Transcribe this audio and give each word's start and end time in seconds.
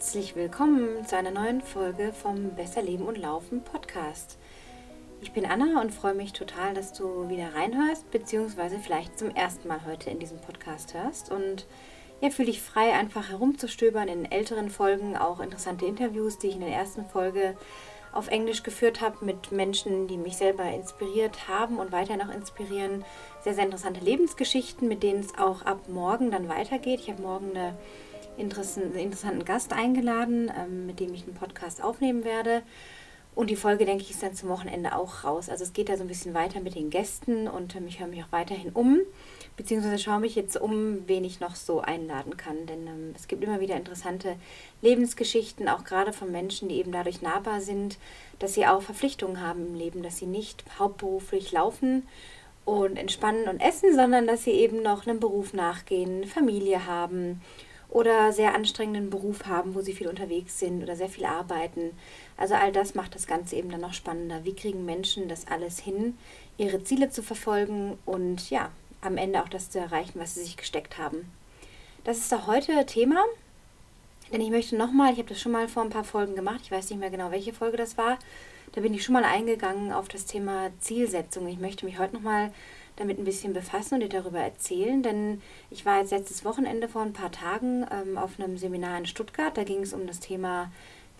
Herzlich 0.00 0.34
willkommen 0.34 1.04
zu 1.04 1.14
einer 1.14 1.30
neuen 1.30 1.60
Folge 1.60 2.14
vom 2.14 2.54
Besser 2.54 2.80
Leben 2.80 3.06
und 3.06 3.18
Laufen 3.18 3.62
Podcast. 3.62 4.38
Ich 5.20 5.32
bin 5.32 5.44
Anna 5.44 5.78
und 5.78 5.92
freue 5.92 6.14
mich 6.14 6.32
total, 6.32 6.72
dass 6.72 6.94
du 6.94 7.28
wieder 7.28 7.54
reinhörst, 7.54 8.10
beziehungsweise 8.10 8.78
vielleicht 8.78 9.18
zum 9.18 9.28
ersten 9.36 9.68
Mal 9.68 9.84
heute 9.84 10.08
in 10.08 10.18
diesem 10.18 10.40
Podcast 10.40 10.94
hörst. 10.94 11.30
Und 11.30 11.66
ja, 12.22 12.30
fühle 12.30 12.46
dich 12.46 12.62
frei, 12.62 12.94
einfach 12.94 13.28
herumzustöbern 13.28 14.08
in 14.08 14.24
älteren 14.24 14.70
Folgen, 14.70 15.18
auch 15.18 15.38
interessante 15.38 15.84
Interviews, 15.84 16.38
die 16.38 16.46
ich 16.46 16.54
in 16.54 16.62
der 16.62 16.70
ersten 16.70 17.04
Folge 17.04 17.54
auf 18.10 18.28
Englisch 18.28 18.62
geführt 18.62 19.02
habe 19.02 19.22
mit 19.22 19.52
Menschen, 19.52 20.08
die 20.08 20.16
mich 20.16 20.38
selber 20.38 20.64
inspiriert 20.64 21.46
haben 21.46 21.78
und 21.78 21.92
weiterhin 21.92 22.22
auch 22.22 22.34
inspirieren. 22.34 23.04
Sehr, 23.44 23.52
sehr 23.52 23.64
interessante 23.64 24.00
Lebensgeschichten, 24.00 24.88
mit 24.88 25.02
denen 25.02 25.20
es 25.20 25.36
auch 25.36 25.60
ab 25.66 25.90
morgen 25.90 26.30
dann 26.30 26.48
weitergeht. 26.48 27.00
Ich 27.00 27.10
habe 27.10 27.20
morgen 27.20 27.50
eine 27.50 27.76
interessanten 28.40 29.44
Gast 29.44 29.72
eingeladen, 29.72 30.50
ähm, 30.56 30.86
mit 30.86 31.00
dem 31.00 31.14
ich 31.14 31.24
einen 31.24 31.34
Podcast 31.34 31.82
aufnehmen 31.82 32.24
werde. 32.24 32.62
Und 33.34 33.48
die 33.48 33.56
Folge, 33.56 33.84
denke 33.84 34.02
ich, 34.02 34.10
ist 34.10 34.22
dann 34.22 34.34
zum 34.34 34.48
Wochenende 34.48 34.94
auch 34.96 35.24
raus. 35.24 35.48
Also 35.48 35.62
es 35.62 35.72
geht 35.72 35.88
da 35.88 35.96
so 35.96 36.02
ein 36.02 36.08
bisschen 36.08 36.34
weiter 36.34 36.60
mit 36.60 36.74
den 36.74 36.90
Gästen 36.90 37.46
und 37.46 37.76
ähm, 37.76 37.86
ich 37.86 38.00
höre 38.00 38.08
mich 38.08 38.22
auch 38.24 38.32
weiterhin 38.32 38.70
um, 38.72 39.00
beziehungsweise 39.56 39.98
schaue 39.98 40.20
mich 40.20 40.34
jetzt 40.34 40.60
um, 40.60 41.06
wen 41.06 41.24
ich 41.24 41.38
noch 41.38 41.54
so 41.54 41.80
einladen 41.80 42.36
kann. 42.36 42.66
Denn 42.66 42.86
ähm, 42.86 43.14
es 43.16 43.28
gibt 43.28 43.44
immer 43.44 43.60
wieder 43.60 43.76
interessante 43.76 44.34
Lebensgeschichten, 44.82 45.68
auch 45.68 45.84
gerade 45.84 46.12
von 46.12 46.32
Menschen, 46.32 46.68
die 46.68 46.76
eben 46.76 46.92
dadurch 46.92 47.22
nahbar 47.22 47.60
sind, 47.60 47.98
dass 48.40 48.54
sie 48.54 48.66
auch 48.66 48.82
Verpflichtungen 48.82 49.40
haben 49.40 49.68
im 49.68 49.74
Leben, 49.74 50.02
dass 50.02 50.18
sie 50.18 50.26
nicht 50.26 50.64
hauptberuflich 50.78 51.52
laufen 51.52 52.08
und 52.64 52.96
entspannen 52.96 53.48
und 53.48 53.60
essen, 53.60 53.94
sondern 53.94 54.26
dass 54.26 54.44
sie 54.44 54.52
eben 54.52 54.82
noch 54.82 55.06
einem 55.06 55.20
Beruf 55.20 55.54
nachgehen, 55.54 56.24
Familie 56.24 56.86
haben 56.86 57.40
oder 57.90 58.32
sehr 58.32 58.54
anstrengenden 58.54 59.10
Beruf 59.10 59.46
haben, 59.46 59.74
wo 59.74 59.80
sie 59.80 59.92
viel 59.92 60.08
unterwegs 60.08 60.58
sind 60.58 60.82
oder 60.82 60.96
sehr 60.96 61.08
viel 61.08 61.24
arbeiten. 61.24 61.90
Also 62.36 62.54
all 62.54 62.72
das 62.72 62.94
macht 62.94 63.14
das 63.14 63.26
Ganze 63.26 63.56
eben 63.56 63.70
dann 63.70 63.80
noch 63.80 63.94
spannender. 63.94 64.44
Wie 64.44 64.54
kriegen 64.54 64.84
Menschen 64.84 65.28
das 65.28 65.48
alles 65.48 65.80
hin, 65.80 66.16
ihre 66.56 66.82
Ziele 66.84 67.10
zu 67.10 67.22
verfolgen 67.22 67.98
und 68.06 68.50
ja, 68.50 68.70
am 69.00 69.16
Ende 69.16 69.42
auch 69.42 69.48
das 69.48 69.70
zu 69.70 69.78
erreichen, 69.78 70.20
was 70.20 70.34
sie 70.34 70.42
sich 70.42 70.56
gesteckt 70.56 70.98
haben. 70.98 71.30
Das 72.04 72.18
ist 72.18 72.32
auch 72.32 72.46
heute 72.46 72.86
Thema, 72.86 73.24
denn 74.32 74.40
ich 74.40 74.50
möchte 74.50 74.76
nochmal, 74.76 75.12
ich 75.12 75.18
habe 75.18 75.28
das 75.28 75.40
schon 75.40 75.52
mal 75.52 75.68
vor 75.68 75.82
ein 75.82 75.90
paar 75.90 76.04
Folgen 76.04 76.34
gemacht, 76.34 76.60
ich 76.64 76.70
weiß 76.70 76.90
nicht 76.90 76.98
mehr 76.98 77.10
genau, 77.10 77.30
welche 77.30 77.52
Folge 77.52 77.76
das 77.76 77.98
war, 77.98 78.18
da 78.72 78.80
bin 78.80 78.94
ich 78.94 79.04
schon 79.04 79.14
mal 79.14 79.24
eingegangen 79.24 79.92
auf 79.92 80.08
das 80.08 80.26
Thema 80.26 80.70
Zielsetzung. 80.78 81.48
Ich 81.48 81.58
möchte 81.58 81.84
mich 81.86 81.98
heute 81.98 82.14
nochmal 82.14 82.52
damit 83.00 83.18
ein 83.18 83.24
bisschen 83.24 83.52
befassen 83.52 83.94
und 83.94 84.00
dir 84.00 84.08
darüber 84.08 84.38
erzählen, 84.40 85.02
denn 85.02 85.42
ich 85.70 85.84
war 85.86 86.00
jetzt 86.00 86.10
letztes 86.10 86.44
Wochenende 86.44 86.88
vor 86.88 87.02
ein 87.02 87.12
paar 87.12 87.32
Tagen 87.32 87.86
ähm, 87.90 88.18
auf 88.18 88.38
einem 88.38 88.58
Seminar 88.58 88.98
in 88.98 89.06
Stuttgart. 89.06 89.56
Da 89.56 89.64
ging 89.64 89.82
es 89.82 89.92
um 89.92 90.06
das 90.06 90.20
Thema 90.20 90.70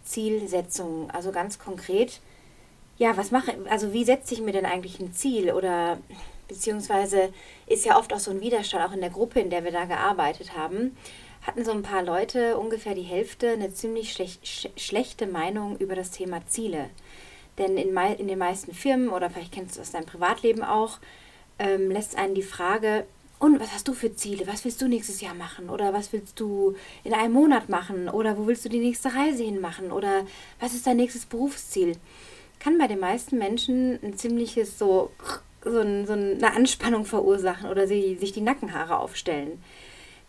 Zielsetzung. 0.04 1.10
Also 1.10 1.32
ganz 1.32 1.58
konkret, 1.58 2.20
ja, 2.98 3.16
was 3.16 3.30
mache, 3.30 3.56
also 3.68 3.92
wie 3.92 4.04
setze 4.04 4.34
ich 4.34 4.40
mir 4.40 4.52
denn 4.52 4.66
eigentlich 4.66 5.00
ein 5.00 5.12
Ziel 5.12 5.52
oder 5.52 5.98
beziehungsweise 6.48 7.32
ist 7.66 7.84
ja 7.84 7.98
oft 7.98 8.12
auch 8.12 8.18
so 8.18 8.30
ein 8.30 8.40
Widerstand, 8.40 8.84
auch 8.84 8.92
in 8.92 9.00
der 9.00 9.10
Gruppe, 9.10 9.40
in 9.40 9.50
der 9.50 9.64
wir 9.64 9.72
da 9.72 9.84
gearbeitet 9.84 10.56
haben, 10.56 10.96
hatten 11.42 11.64
so 11.64 11.70
ein 11.70 11.82
paar 11.82 12.02
Leute, 12.02 12.58
ungefähr 12.58 12.94
die 12.94 13.02
Hälfte, 13.02 13.50
eine 13.50 13.72
ziemlich 13.72 14.12
schlech 14.12 14.40
sch 14.42 14.68
schlechte 14.76 15.26
Meinung 15.26 15.78
über 15.78 15.94
das 15.94 16.10
Thema 16.10 16.44
Ziele. 16.46 16.90
Denn 17.56 17.76
in, 17.76 17.96
in 17.96 18.28
den 18.28 18.38
meisten 18.38 18.74
Firmen, 18.74 19.10
oder 19.10 19.30
vielleicht 19.30 19.52
kennst 19.52 19.76
du 19.76 19.80
das 19.80 19.88
aus 19.88 19.92
deinem 19.92 20.06
Privatleben 20.06 20.62
auch, 20.62 20.98
ähm, 21.60 21.90
lässt 21.90 22.16
einen 22.18 22.34
die 22.34 22.42
Frage, 22.42 23.04
und 23.40 23.58
was 23.58 23.72
hast 23.72 23.88
du 23.88 23.94
für 23.94 24.14
Ziele? 24.14 24.46
Was 24.46 24.66
willst 24.66 24.82
du 24.82 24.86
nächstes 24.86 25.22
Jahr 25.22 25.34
machen? 25.34 25.70
Oder 25.70 25.94
was 25.94 26.12
willst 26.12 26.38
du 26.38 26.74
in 27.04 27.14
einem 27.14 27.32
Monat 27.32 27.70
machen? 27.70 28.10
Oder 28.10 28.36
wo 28.36 28.46
willst 28.46 28.66
du 28.66 28.68
die 28.68 28.80
nächste 28.80 29.14
Reise 29.14 29.42
hin 29.42 29.62
machen? 29.62 29.92
Oder 29.92 30.26
was 30.60 30.74
ist 30.74 30.86
dein 30.86 30.98
nächstes 30.98 31.24
Berufsziel? 31.24 31.96
Kann 32.58 32.76
bei 32.76 32.86
den 32.86 33.00
meisten 33.00 33.38
Menschen 33.38 33.98
ein 34.02 34.14
ziemliches 34.18 34.78
so, 34.78 35.10
so, 35.64 35.80
ein, 35.80 36.06
so 36.06 36.12
eine 36.12 36.54
Anspannung 36.54 37.06
verursachen 37.06 37.70
oder 37.70 37.86
sie, 37.86 38.16
sich 38.16 38.32
die 38.32 38.42
Nackenhaare 38.42 38.98
aufstellen. 38.98 39.62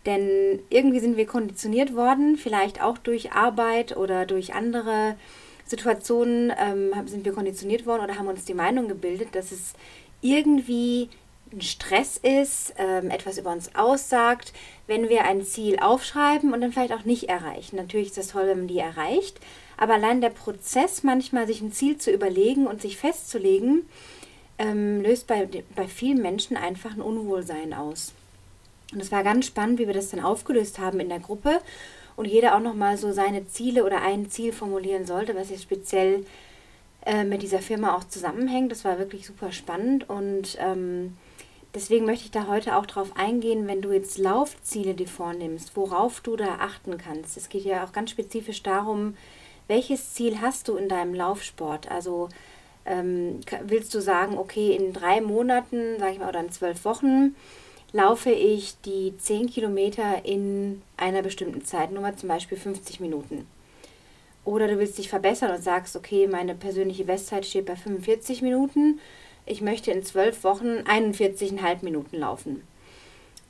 Denn 0.06 0.60
irgendwie 0.70 1.00
sind 1.00 1.18
wir 1.18 1.26
konditioniert 1.26 1.94
worden, 1.94 2.38
vielleicht 2.38 2.82
auch 2.82 2.96
durch 2.96 3.32
Arbeit 3.32 3.94
oder 3.94 4.24
durch 4.24 4.54
andere 4.54 5.16
Situationen 5.66 6.50
ähm, 6.58 6.92
sind 7.06 7.26
wir 7.26 7.32
konditioniert 7.32 7.84
worden 7.84 8.04
oder 8.04 8.18
haben 8.18 8.26
uns 8.26 8.46
die 8.46 8.54
Meinung 8.54 8.88
gebildet, 8.88 9.28
dass 9.34 9.52
es 9.52 9.74
irgendwie 10.22 11.10
ein 11.52 11.60
Stress 11.60 12.16
ist, 12.16 12.74
ähm, 12.78 13.10
etwas 13.10 13.38
über 13.38 13.50
uns 13.50 13.74
aussagt, 13.74 14.52
wenn 14.86 15.08
wir 15.08 15.24
ein 15.24 15.44
Ziel 15.44 15.78
aufschreiben 15.78 16.52
und 16.52 16.60
dann 16.60 16.72
vielleicht 16.72 16.92
auch 16.92 17.04
nicht 17.04 17.28
erreichen. 17.28 17.76
Natürlich 17.76 18.08
ist 18.08 18.18
das 18.18 18.28
toll, 18.28 18.46
wenn 18.46 18.58
man 18.58 18.68
die 18.68 18.78
erreicht, 18.78 19.40
aber 19.76 19.94
allein 19.94 20.20
der 20.20 20.30
Prozess, 20.30 21.02
manchmal 21.02 21.46
sich 21.46 21.60
ein 21.60 21.72
Ziel 21.72 21.98
zu 21.98 22.10
überlegen 22.10 22.66
und 22.66 22.80
sich 22.80 22.96
festzulegen, 22.96 23.88
ähm, 24.58 25.02
löst 25.02 25.26
bei, 25.26 25.48
bei 25.74 25.88
vielen 25.88 26.22
Menschen 26.22 26.56
einfach 26.56 26.92
ein 26.94 27.02
Unwohlsein 27.02 27.74
aus. 27.74 28.12
Und 28.92 29.00
es 29.00 29.10
war 29.10 29.24
ganz 29.24 29.46
spannend, 29.46 29.78
wie 29.78 29.86
wir 29.86 29.94
das 29.94 30.10
dann 30.10 30.20
aufgelöst 30.20 30.78
haben 30.78 31.00
in 31.00 31.08
der 31.08 31.20
Gruppe 31.20 31.60
und 32.16 32.26
jeder 32.26 32.54
auch 32.54 32.60
nochmal 32.60 32.98
so 32.98 33.12
seine 33.12 33.46
Ziele 33.48 33.84
oder 33.84 34.02
ein 34.02 34.30
Ziel 34.30 34.52
formulieren 34.52 35.06
sollte, 35.06 35.34
was 35.34 35.50
jetzt 35.50 35.62
speziell 35.62 36.24
äh, 37.06 37.24
mit 37.24 37.42
dieser 37.42 37.60
Firma 37.60 37.96
auch 37.96 38.04
zusammenhängt. 38.04 38.70
Das 38.70 38.84
war 38.84 38.98
wirklich 38.98 39.26
super 39.26 39.50
spannend 39.50 40.08
und 40.08 40.56
ähm, 40.60 41.16
deswegen 41.74 42.06
möchte 42.06 42.26
ich 42.26 42.30
da 42.30 42.46
heute 42.46 42.76
auch 42.76 42.86
drauf 42.86 43.16
eingehen, 43.16 43.66
wenn 43.66 43.82
du 43.82 43.92
jetzt 43.92 44.18
Laufziele 44.18 44.94
dir 44.94 45.08
vornimmst, 45.08 45.76
worauf 45.76 46.20
du 46.20 46.36
da 46.36 46.56
achten 46.60 46.98
kannst. 46.98 47.36
Es 47.36 47.48
geht 47.48 47.64
ja 47.64 47.84
auch 47.84 47.92
ganz 47.92 48.10
spezifisch 48.10 48.62
darum, 48.62 49.16
welches 49.68 50.14
Ziel 50.14 50.40
hast 50.40 50.68
du 50.68 50.76
in 50.76 50.88
deinem 50.88 51.14
Laufsport? 51.14 51.90
Also 51.90 52.28
ähm, 52.84 53.40
willst 53.64 53.94
du 53.94 54.00
sagen, 54.00 54.36
okay, 54.38 54.74
in 54.74 54.92
drei 54.92 55.20
Monaten, 55.20 55.98
sage 55.98 56.12
ich 56.12 56.18
mal, 56.18 56.28
oder 56.28 56.40
in 56.40 56.50
zwölf 56.50 56.84
Wochen 56.84 57.34
laufe 57.92 58.30
ich 58.30 58.80
die 58.84 59.16
10 59.16 59.50
Kilometer 59.50 60.24
in 60.24 60.82
einer 60.96 61.22
bestimmten 61.22 61.64
Zeitnummer, 61.64 62.16
zum 62.16 62.28
Beispiel 62.28 62.58
50 62.58 63.00
Minuten. 63.00 63.46
Oder 64.44 64.66
du 64.66 64.78
willst 64.78 64.98
dich 64.98 65.08
verbessern 65.08 65.52
und 65.52 65.62
sagst, 65.62 65.94
okay, 65.94 66.26
meine 66.26 66.54
persönliche 66.54 67.04
Bestzeit 67.04 67.46
steht 67.46 67.66
bei 67.66 67.76
45 67.76 68.42
Minuten. 68.42 68.98
Ich 69.44 69.60
möchte 69.60 69.90
in 69.90 70.04
zwölf 70.04 70.44
Wochen 70.44 70.78
41,5 70.78 71.82
Minuten 71.82 72.18
laufen. 72.18 72.62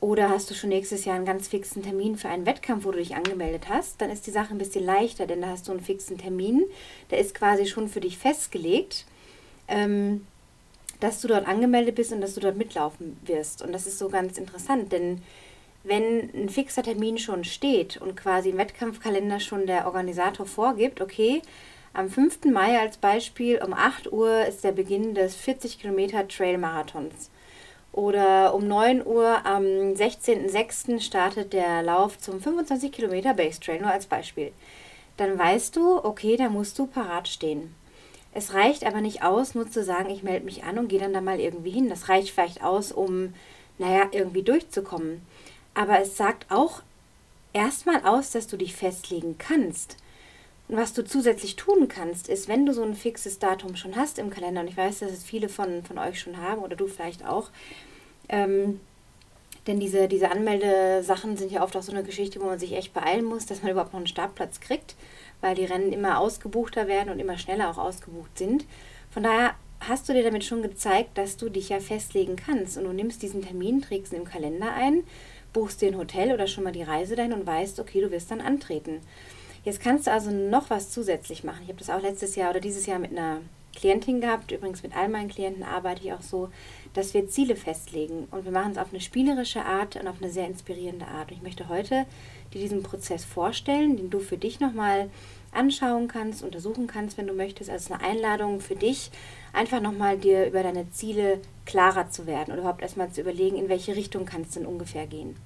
Oder 0.00 0.30
hast 0.30 0.50
du 0.50 0.54
schon 0.54 0.70
nächstes 0.70 1.04
Jahr 1.04 1.14
einen 1.14 1.24
ganz 1.24 1.46
fixen 1.46 1.82
Termin 1.82 2.16
für 2.16 2.28
einen 2.28 2.44
Wettkampf, 2.44 2.84
wo 2.84 2.90
du 2.90 2.98
dich 2.98 3.14
angemeldet 3.14 3.68
hast, 3.68 4.00
dann 4.00 4.10
ist 4.10 4.26
die 4.26 4.32
Sache 4.32 4.52
ein 4.52 4.58
bisschen 4.58 4.84
leichter, 4.84 5.28
denn 5.28 5.42
da 5.42 5.48
hast 5.48 5.68
du 5.68 5.72
einen 5.72 5.80
fixen 5.80 6.18
Termin. 6.18 6.64
Der 7.10 7.18
ist 7.18 7.36
quasi 7.36 7.66
schon 7.66 7.88
für 7.88 8.00
dich 8.00 8.18
festgelegt, 8.18 9.06
ähm, 9.68 10.26
dass 10.98 11.20
du 11.20 11.28
dort 11.28 11.46
angemeldet 11.46 11.94
bist 11.94 12.12
und 12.12 12.20
dass 12.20 12.34
du 12.34 12.40
dort 12.40 12.56
mitlaufen 12.56 13.16
wirst. 13.24 13.62
Und 13.62 13.72
das 13.72 13.86
ist 13.86 13.98
so 13.98 14.08
ganz 14.08 14.38
interessant, 14.38 14.90
denn 14.90 15.22
wenn 15.84 16.30
ein 16.34 16.48
fixer 16.48 16.82
Termin 16.82 17.18
schon 17.18 17.44
steht 17.44 17.96
und 17.96 18.16
quasi 18.16 18.50
im 18.50 18.58
Wettkampfkalender 18.58 19.40
schon 19.40 19.66
der 19.66 19.86
Organisator 19.86 20.46
vorgibt, 20.46 21.00
okay, 21.00 21.42
am 21.94 22.08
5. 22.08 22.46
Mai 22.46 22.80
als 22.80 22.96
Beispiel 22.96 23.60
um 23.62 23.74
8 23.74 24.12
Uhr 24.12 24.46
ist 24.46 24.64
der 24.64 24.72
Beginn 24.72 25.14
des 25.14 25.34
40 25.36 25.78
Kilometer 25.78 26.26
Trail 26.26 26.56
Marathons. 26.56 27.30
Oder 27.92 28.54
um 28.54 28.66
9 28.66 29.06
Uhr 29.06 29.44
am 29.44 29.64
16.06. 29.64 31.00
startet 31.00 31.52
der 31.52 31.82
Lauf 31.82 32.18
zum 32.18 32.40
25 32.40 32.90
Kilometer 32.90 33.34
Base 33.34 33.60
Trail, 33.60 33.82
nur 33.82 33.90
als 33.90 34.06
Beispiel. 34.06 34.52
Dann 35.18 35.38
weißt 35.38 35.76
du, 35.76 36.02
okay, 36.02 36.38
da 36.38 36.48
musst 36.48 36.78
du 36.78 36.86
parat 36.86 37.28
stehen. 37.28 37.74
Es 38.32 38.54
reicht 38.54 38.86
aber 38.86 39.02
nicht 39.02 39.22
aus, 39.22 39.54
nur 39.54 39.70
zu 39.70 39.84
sagen, 39.84 40.08
ich 40.08 40.22
melde 40.22 40.46
mich 40.46 40.64
an 40.64 40.78
und 40.78 40.88
gehe 40.88 40.98
dann 40.98 41.12
da 41.12 41.20
mal 41.20 41.38
irgendwie 41.38 41.70
hin. 41.70 41.90
Das 41.90 42.08
reicht 42.08 42.30
vielleicht 42.30 42.64
aus, 42.64 42.90
um, 42.90 43.34
naja, 43.76 44.08
irgendwie 44.12 44.42
durchzukommen. 44.42 45.20
Aber 45.74 46.00
es 46.00 46.16
sagt 46.16 46.50
auch 46.50 46.80
erstmal 47.52 48.02
aus, 48.06 48.30
dass 48.30 48.46
du 48.46 48.56
dich 48.56 48.74
festlegen 48.74 49.36
kannst. 49.36 49.98
Was 50.74 50.94
du 50.94 51.04
zusätzlich 51.04 51.56
tun 51.56 51.86
kannst, 51.86 52.30
ist, 52.30 52.48
wenn 52.48 52.64
du 52.64 52.72
so 52.72 52.82
ein 52.82 52.94
fixes 52.94 53.38
Datum 53.38 53.76
schon 53.76 53.94
hast 53.94 54.18
im 54.18 54.30
Kalender, 54.30 54.62
und 54.62 54.68
ich 54.68 54.76
weiß, 54.76 55.00
dass 55.00 55.12
es 55.12 55.22
viele 55.22 55.50
von, 55.50 55.82
von 55.82 55.98
euch 55.98 56.18
schon 56.18 56.38
haben 56.38 56.62
oder 56.62 56.76
du 56.76 56.86
vielleicht 56.86 57.26
auch, 57.26 57.50
ähm, 58.30 58.80
denn 59.66 59.80
diese, 59.80 60.08
diese 60.08 60.30
Anmeldesachen 60.30 61.36
sind 61.36 61.52
ja 61.52 61.62
oft 61.62 61.76
auch 61.76 61.82
so 61.82 61.92
eine 61.92 62.02
Geschichte, 62.02 62.40
wo 62.40 62.46
man 62.46 62.58
sich 62.58 62.72
echt 62.72 62.94
beeilen 62.94 63.26
muss, 63.26 63.44
dass 63.44 63.62
man 63.62 63.70
überhaupt 63.72 63.92
noch 63.92 64.00
einen 64.00 64.06
Startplatz 64.06 64.60
kriegt, 64.60 64.96
weil 65.42 65.54
die 65.54 65.66
Rennen 65.66 65.92
immer 65.92 66.18
ausgebuchter 66.18 66.88
werden 66.88 67.10
und 67.10 67.18
immer 67.18 67.36
schneller 67.36 67.68
auch 67.68 67.78
ausgebucht 67.78 68.38
sind. 68.38 68.64
Von 69.10 69.24
daher 69.24 69.54
hast 69.80 70.08
du 70.08 70.14
dir 70.14 70.22
damit 70.22 70.42
schon 70.42 70.62
gezeigt, 70.62 71.18
dass 71.18 71.36
du 71.36 71.50
dich 71.50 71.68
ja 71.68 71.80
festlegen 71.80 72.36
kannst 72.36 72.78
und 72.78 72.84
du 72.84 72.92
nimmst 72.94 73.22
diesen 73.22 73.42
Termin, 73.42 73.82
trägst 73.82 74.14
ihn 74.14 74.20
im 74.20 74.24
Kalender 74.24 74.72
ein 74.72 75.04
buchst 75.52 75.82
dir 75.82 75.88
ein 75.88 75.98
Hotel 75.98 76.32
oder 76.32 76.46
schon 76.46 76.64
mal 76.64 76.72
die 76.72 76.82
Reise 76.82 77.16
dahin 77.16 77.32
und 77.32 77.46
weißt, 77.46 77.80
okay, 77.80 78.00
du 78.00 78.10
wirst 78.10 78.30
dann 78.30 78.40
antreten. 78.40 79.00
Jetzt 79.64 79.80
kannst 79.80 80.06
du 80.06 80.12
also 80.12 80.30
noch 80.30 80.70
was 80.70 80.90
zusätzlich 80.90 81.44
machen. 81.44 81.60
Ich 81.62 81.68
habe 81.68 81.78
das 81.78 81.90
auch 81.90 82.02
letztes 82.02 82.34
Jahr 82.34 82.50
oder 82.50 82.60
dieses 82.60 82.86
Jahr 82.86 82.98
mit 82.98 83.12
einer 83.12 83.38
Klientin 83.74 84.20
gehabt. 84.20 84.50
Übrigens 84.50 84.82
mit 84.82 84.96
all 84.96 85.08
meinen 85.08 85.28
Klienten 85.28 85.62
arbeite 85.62 86.02
ich 86.04 86.12
auch 86.12 86.22
so, 86.22 86.48
dass 86.94 87.14
wir 87.14 87.28
Ziele 87.28 87.54
festlegen. 87.54 88.26
Und 88.30 88.44
wir 88.44 88.52
machen 88.52 88.72
es 88.72 88.78
auf 88.78 88.90
eine 88.90 89.00
spielerische 89.00 89.64
Art 89.64 89.96
und 89.96 90.08
auf 90.08 90.20
eine 90.20 90.30
sehr 90.30 90.46
inspirierende 90.46 91.06
Art. 91.06 91.30
Und 91.30 91.36
ich 91.36 91.42
möchte 91.42 91.68
heute 91.68 92.06
die 92.52 92.58
diesen 92.58 92.82
Prozess 92.82 93.24
vorstellen, 93.24 93.96
den 93.96 94.10
du 94.10 94.18
für 94.18 94.36
dich 94.36 94.60
nochmal 94.60 95.08
anschauen 95.52 96.08
kannst, 96.08 96.42
untersuchen 96.42 96.86
kannst, 96.86 97.16
wenn 97.16 97.26
du 97.26 97.34
möchtest, 97.34 97.70
als 97.70 97.90
eine 97.90 98.02
Einladung 98.02 98.60
für 98.60 98.74
dich, 98.74 99.10
einfach 99.52 99.80
nochmal 99.80 100.18
dir 100.18 100.46
über 100.46 100.62
deine 100.62 100.90
Ziele 100.90 101.40
klarer 101.66 102.10
zu 102.10 102.26
werden 102.26 102.52
oder 102.52 102.62
überhaupt 102.62 102.82
erstmal 102.82 103.10
zu 103.10 103.20
überlegen, 103.20 103.56
in 103.56 103.68
welche 103.68 103.94
Richtung 103.94 104.24
kann 104.24 104.42
es 104.42 104.50
denn 104.50 104.66
ungefähr 104.66 105.06
gehen. 105.06 105.36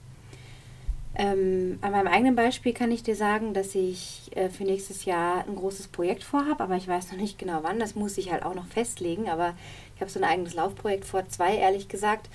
Ähm, 1.19 1.79
an 1.81 1.93
meinem 1.93 2.09
eigenen 2.09 2.37
Beispiel 2.37 2.75
kann 2.75 2.91
ich 2.91 3.03
dir 3.03 3.17
sagen, 3.17 3.55
dass 3.55 3.75
ich 3.75 4.31
äh, 4.37 4.51
für 4.51 4.65
nächstes 4.65 5.07
Jahr 5.07 5.47
ein 5.47 5.57
großes 5.57 5.89
Projekt 5.89 6.23
vorhabe, 6.23 6.63
aber 6.63 6.77
ich 6.77 6.87
weiß 6.87 7.11
noch 7.11 7.19
nicht 7.19 7.39
genau 7.39 7.61
wann. 7.63 7.79
Das 7.79 7.95
muss 7.95 8.19
ich 8.19 8.31
halt 8.31 8.45
auch 8.45 8.55
noch 8.55 8.67
festlegen. 8.67 9.31
Aber 9.31 9.55
ich 9.95 10.03
habe 10.03 10.11
so 10.11 10.21
ein 10.21 10.25
eigenes 10.25 10.53
Laufprojekt 10.55 11.07
vor, 11.07 11.27
zwei 11.29 11.57
ehrlich 11.57 11.89
gesagt. 11.89 12.29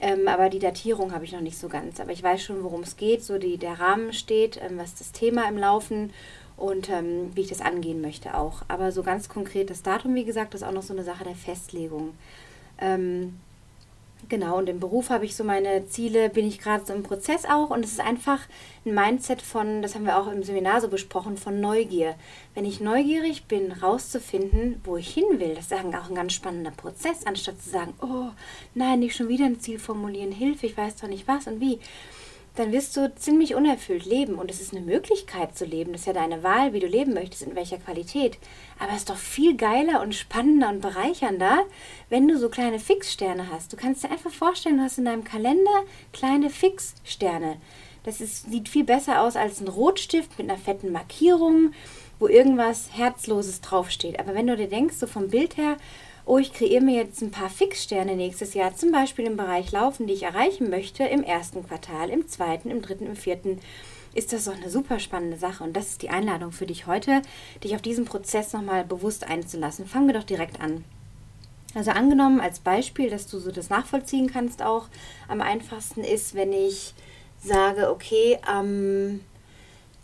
Ähm, 0.00 0.28
aber 0.28 0.50
die 0.50 0.58
Datierung 0.58 1.12
habe 1.12 1.24
ich 1.24 1.32
noch 1.32 1.40
nicht 1.40 1.56
so 1.56 1.68
ganz. 1.68 2.00
Aber 2.00 2.12
ich 2.12 2.22
weiß 2.22 2.42
schon, 2.42 2.62
worum 2.62 2.82
es 2.82 2.98
geht. 2.98 3.24
So 3.24 3.38
die, 3.38 3.56
der 3.56 3.80
Rahmen 3.80 4.12
steht, 4.12 4.60
ähm, 4.62 4.76
was 4.76 4.94
das 4.94 5.12
Thema 5.12 5.48
im 5.48 5.56
Laufen 5.56 6.12
und 6.58 6.90
ähm, 6.90 7.30
wie 7.34 7.40
ich 7.40 7.48
das 7.48 7.62
angehen 7.62 8.02
möchte 8.02 8.36
auch. 8.36 8.62
Aber 8.68 8.92
so 8.92 9.02
ganz 9.02 9.30
konkret 9.30 9.70
das 9.70 9.82
Datum, 9.82 10.14
wie 10.14 10.24
gesagt, 10.26 10.54
ist 10.54 10.64
auch 10.64 10.72
noch 10.72 10.82
so 10.82 10.92
eine 10.92 11.04
Sache 11.04 11.24
der 11.24 11.34
Festlegung. 11.34 12.12
Ähm, 12.78 13.40
Genau, 14.28 14.58
und 14.58 14.68
im 14.68 14.78
Beruf 14.78 15.08
habe 15.08 15.24
ich 15.24 15.34
so 15.34 15.42
meine 15.42 15.86
Ziele, 15.86 16.28
bin 16.28 16.46
ich 16.46 16.58
gerade 16.58 16.84
so 16.84 16.92
im 16.92 17.02
Prozess 17.02 17.46
auch 17.46 17.70
und 17.70 17.82
es 17.82 17.92
ist 17.92 18.00
einfach 18.00 18.40
ein 18.84 18.94
Mindset 18.94 19.40
von, 19.40 19.80
das 19.80 19.94
haben 19.94 20.04
wir 20.04 20.18
auch 20.18 20.30
im 20.30 20.42
Seminar 20.42 20.82
so 20.82 20.88
besprochen, 20.88 21.38
von 21.38 21.60
Neugier. 21.60 22.14
Wenn 22.54 22.66
ich 22.66 22.80
neugierig 22.80 23.44
bin, 23.44 23.72
rauszufinden, 23.72 24.82
wo 24.84 24.98
ich 24.98 25.08
hin 25.08 25.24
will, 25.38 25.54
das 25.54 25.66
ist 25.66 25.72
auch 25.72 26.08
ein 26.08 26.14
ganz 26.14 26.34
spannender 26.34 26.72
Prozess, 26.72 27.26
anstatt 27.26 27.62
zu 27.62 27.70
sagen, 27.70 27.94
oh 28.02 28.28
nein, 28.74 29.00
nicht 29.00 29.16
schon 29.16 29.28
wieder 29.28 29.46
ein 29.46 29.60
Ziel 29.60 29.78
formulieren, 29.78 30.32
Hilfe, 30.32 30.66
ich 30.66 30.76
weiß 30.76 30.96
doch 30.96 31.08
nicht 31.08 31.26
was 31.26 31.46
und 31.46 31.60
wie 31.62 31.78
dann 32.54 32.72
wirst 32.72 32.96
du 32.96 33.14
ziemlich 33.14 33.54
unerfüllt 33.54 34.04
leben. 34.04 34.34
Und 34.34 34.50
es 34.50 34.60
ist 34.60 34.74
eine 34.74 34.84
Möglichkeit 34.84 35.56
zu 35.56 35.64
leben. 35.64 35.92
Das 35.92 36.02
ist 36.02 36.06
ja 36.06 36.12
deine 36.12 36.42
Wahl, 36.42 36.72
wie 36.72 36.80
du 36.80 36.86
leben 36.86 37.14
möchtest, 37.14 37.42
in 37.42 37.54
welcher 37.54 37.78
Qualität. 37.78 38.38
Aber 38.78 38.92
es 38.92 38.98
ist 38.98 39.10
doch 39.10 39.16
viel 39.16 39.56
geiler 39.56 40.00
und 40.02 40.14
spannender 40.14 40.68
und 40.68 40.80
bereichernder, 40.80 41.64
wenn 42.08 42.26
du 42.26 42.38
so 42.38 42.48
kleine 42.48 42.78
Fixsterne 42.78 43.50
hast. 43.50 43.72
Du 43.72 43.76
kannst 43.76 44.04
dir 44.04 44.10
einfach 44.10 44.32
vorstellen, 44.32 44.78
du 44.78 44.82
hast 44.84 44.98
in 44.98 45.04
deinem 45.04 45.24
Kalender 45.24 45.84
kleine 46.12 46.50
Fixsterne. 46.50 47.56
Das 48.04 48.20
ist, 48.20 48.50
sieht 48.50 48.68
viel 48.68 48.84
besser 48.84 49.22
aus 49.22 49.36
als 49.36 49.60
ein 49.60 49.68
Rotstift 49.68 50.38
mit 50.38 50.48
einer 50.48 50.58
fetten 50.58 50.92
Markierung, 50.92 51.72
wo 52.18 52.26
irgendwas 52.26 52.90
Herzloses 52.92 53.60
draufsteht. 53.60 54.18
Aber 54.18 54.34
wenn 54.34 54.46
du 54.46 54.56
dir 54.56 54.68
denkst, 54.68 54.96
so 54.96 55.06
vom 55.06 55.28
Bild 55.28 55.56
her, 55.56 55.76
oh, 56.28 56.38
ich 56.38 56.52
kreiere 56.52 56.82
mir 56.82 56.94
jetzt 56.94 57.22
ein 57.22 57.30
paar 57.30 57.48
Fixsterne 57.48 58.14
nächstes 58.14 58.52
Jahr, 58.52 58.76
zum 58.76 58.92
Beispiel 58.92 59.24
im 59.24 59.38
Bereich 59.38 59.72
Laufen, 59.72 60.06
die 60.06 60.12
ich 60.12 60.24
erreichen 60.24 60.68
möchte, 60.68 61.04
im 61.04 61.24
ersten 61.24 61.66
Quartal, 61.66 62.10
im 62.10 62.28
zweiten, 62.28 62.70
im 62.70 62.82
dritten, 62.82 63.06
im 63.06 63.16
vierten, 63.16 63.58
ist 64.14 64.32
das 64.32 64.44
doch 64.44 64.54
eine 64.54 64.68
super 64.68 64.98
spannende 64.98 65.38
Sache. 65.38 65.64
Und 65.64 65.74
das 65.74 65.88
ist 65.88 66.02
die 66.02 66.10
Einladung 66.10 66.52
für 66.52 66.66
dich 66.66 66.86
heute, 66.86 67.22
dich 67.64 67.74
auf 67.74 67.82
diesen 67.82 68.04
Prozess 68.04 68.52
nochmal 68.52 68.84
bewusst 68.84 69.24
einzulassen. 69.24 69.86
Fangen 69.86 70.06
wir 70.06 70.14
doch 70.14 70.24
direkt 70.24 70.60
an. 70.60 70.84
Also 71.74 71.92
angenommen 71.92 72.40
als 72.40 72.60
Beispiel, 72.60 73.08
dass 73.08 73.26
du 73.26 73.38
so 73.38 73.50
das 73.50 73.70
nachvollziehen 73.70 74.30
kannst 74.30 74.62
auch, 74.62 74.88
am 75.28 75.40
einfachsten 75.40 76.04
ist, 76.04 76.34
wenn 76.34 76.52
ich 76.52 76.94
sage, 77.42 77.90
okay, 77.90 78.38
am 78.44 79.20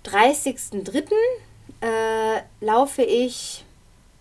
30.03. 0.05 1.12
Äh, 1.81 2.43
laufe 2.65 3.03
ich 3.03 3.65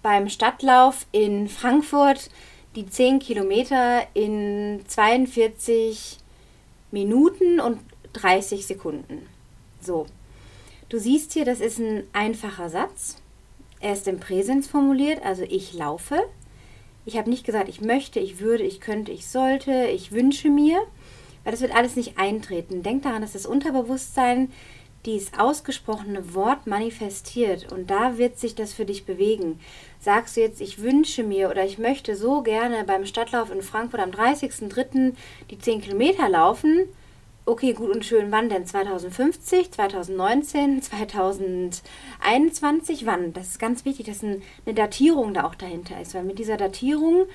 beim 0.04 0.30
Stadtlauf 0.30 1.08
in 1.12 1.48
Frankfurt 1.48 2.30
die 2.76 2.86
10 2.86 3.20
Kilometer 3.20 4.04
in 4.14 4.82
42 4.88 6.18
Minuten 6.92 7.60
und 7.60 7.80
30 8.14 8.68
Sekunden. 8.68 9.28
So, 9.82 10.06
du 10.90 11.00
siehst 11.00 11.34
hier, 11.34 11.46
das 11.46 11.60
ist 11.60 11.80
ein 11.80 12.04
einfacher 12.14 12.70
Satz. 12.70 13.18
Er 13.80 13.94
ist 13.94 14.08
im 14.08 14.20
Präsens 14.20 14.68
formuliert, 14.68 15.24
also 15.24 15.44
ich 15.44 15.74
laufe. 15.74 16.24
Ich 17.06 17.18
habe 17.18 17.30
nicht 17.30 17.46
gesagt, 17.46 17.68
ich 17.68 17.82
möchte, 17.82 18.20
ich 18.20 18.40
würde, 18.40 18.64
ich 18.64 18.80
könnte, 18.80 19.12
ich 19.12 19.28
sollte, 19.28 19.88
ich 19.88 20.12
wünsche 20.12 20.50
mir, 20.50 20.80
weil 21.44 21.52
das 21.52 21.62
wird 21.62 21.76
alles 21.76 21.96
nicht 21.96 22.18
eintreten. 22.18 22.84
Denk 22.84 23.04
daran, 23.04 23.22
dass 23.22 23.34
das 23.34 23.46
Unterbewusstsein 23.46 24.52
dieses 25.06 25.34
ausgesprochene 25.38 26.34
Wort 26.34 26.66
manifestiert 26.66 27.72
und 27.72 27.90
da 27.90 28.18
wird 28.18 28.40
sich 28.40 28.56
das 28.56 28.74
für 28.74 28.86
dich 28.86 29.06
bewegen. 29.06 29.60
Sagst 30.00 30.38
du 30.38 30.42
jetzt, 30.42 30.62
ich 30.62 30.82
wünsche 30.82 31.24
mir 31.24 31.50
oder 31.50 31.66
ich 31.66 31.78
möchte 31.78 32.16
so 32.16 32.42
gerne 32.42 32.86
beim 32.86 33.06
Stadtlauf 33.06 33.52
in 33.52 33.62
Frankfurt 33.62 34.00
am 34.00 34.12
30.03. 34.12 35.14
die 35.50 35.60
10 35.60 35.82
Kilometer 35.82 36.30
laufen, 36.30 36.88
okay, 37.46 37.74
gut 37.74 37.94
und 37.94 38.06
schön, 38.06 38.32
wann 38.32 38.48
denn? 38.50 38.66
2050, 38.66 39.72
2019, 39.72 40.82
2021, 40.82 43.06
wann? 43.06 43.34
Das 43.34 43.50
ist 43.50 43.60
ganz 43.60 43.84
wichtig, 43.86 44.06
dass 44.06 44.24
eine 44.24 44.40
Datierung 44.74 45.34
da 45.34 45.44
auch 45.44 45.56
dahinter 45.56 46.00
ist, 46.02 46.16
weil 46.16 46.24
mit 46.24 46.40
dieser 46.40 46.56
Datierung 46.58 47.26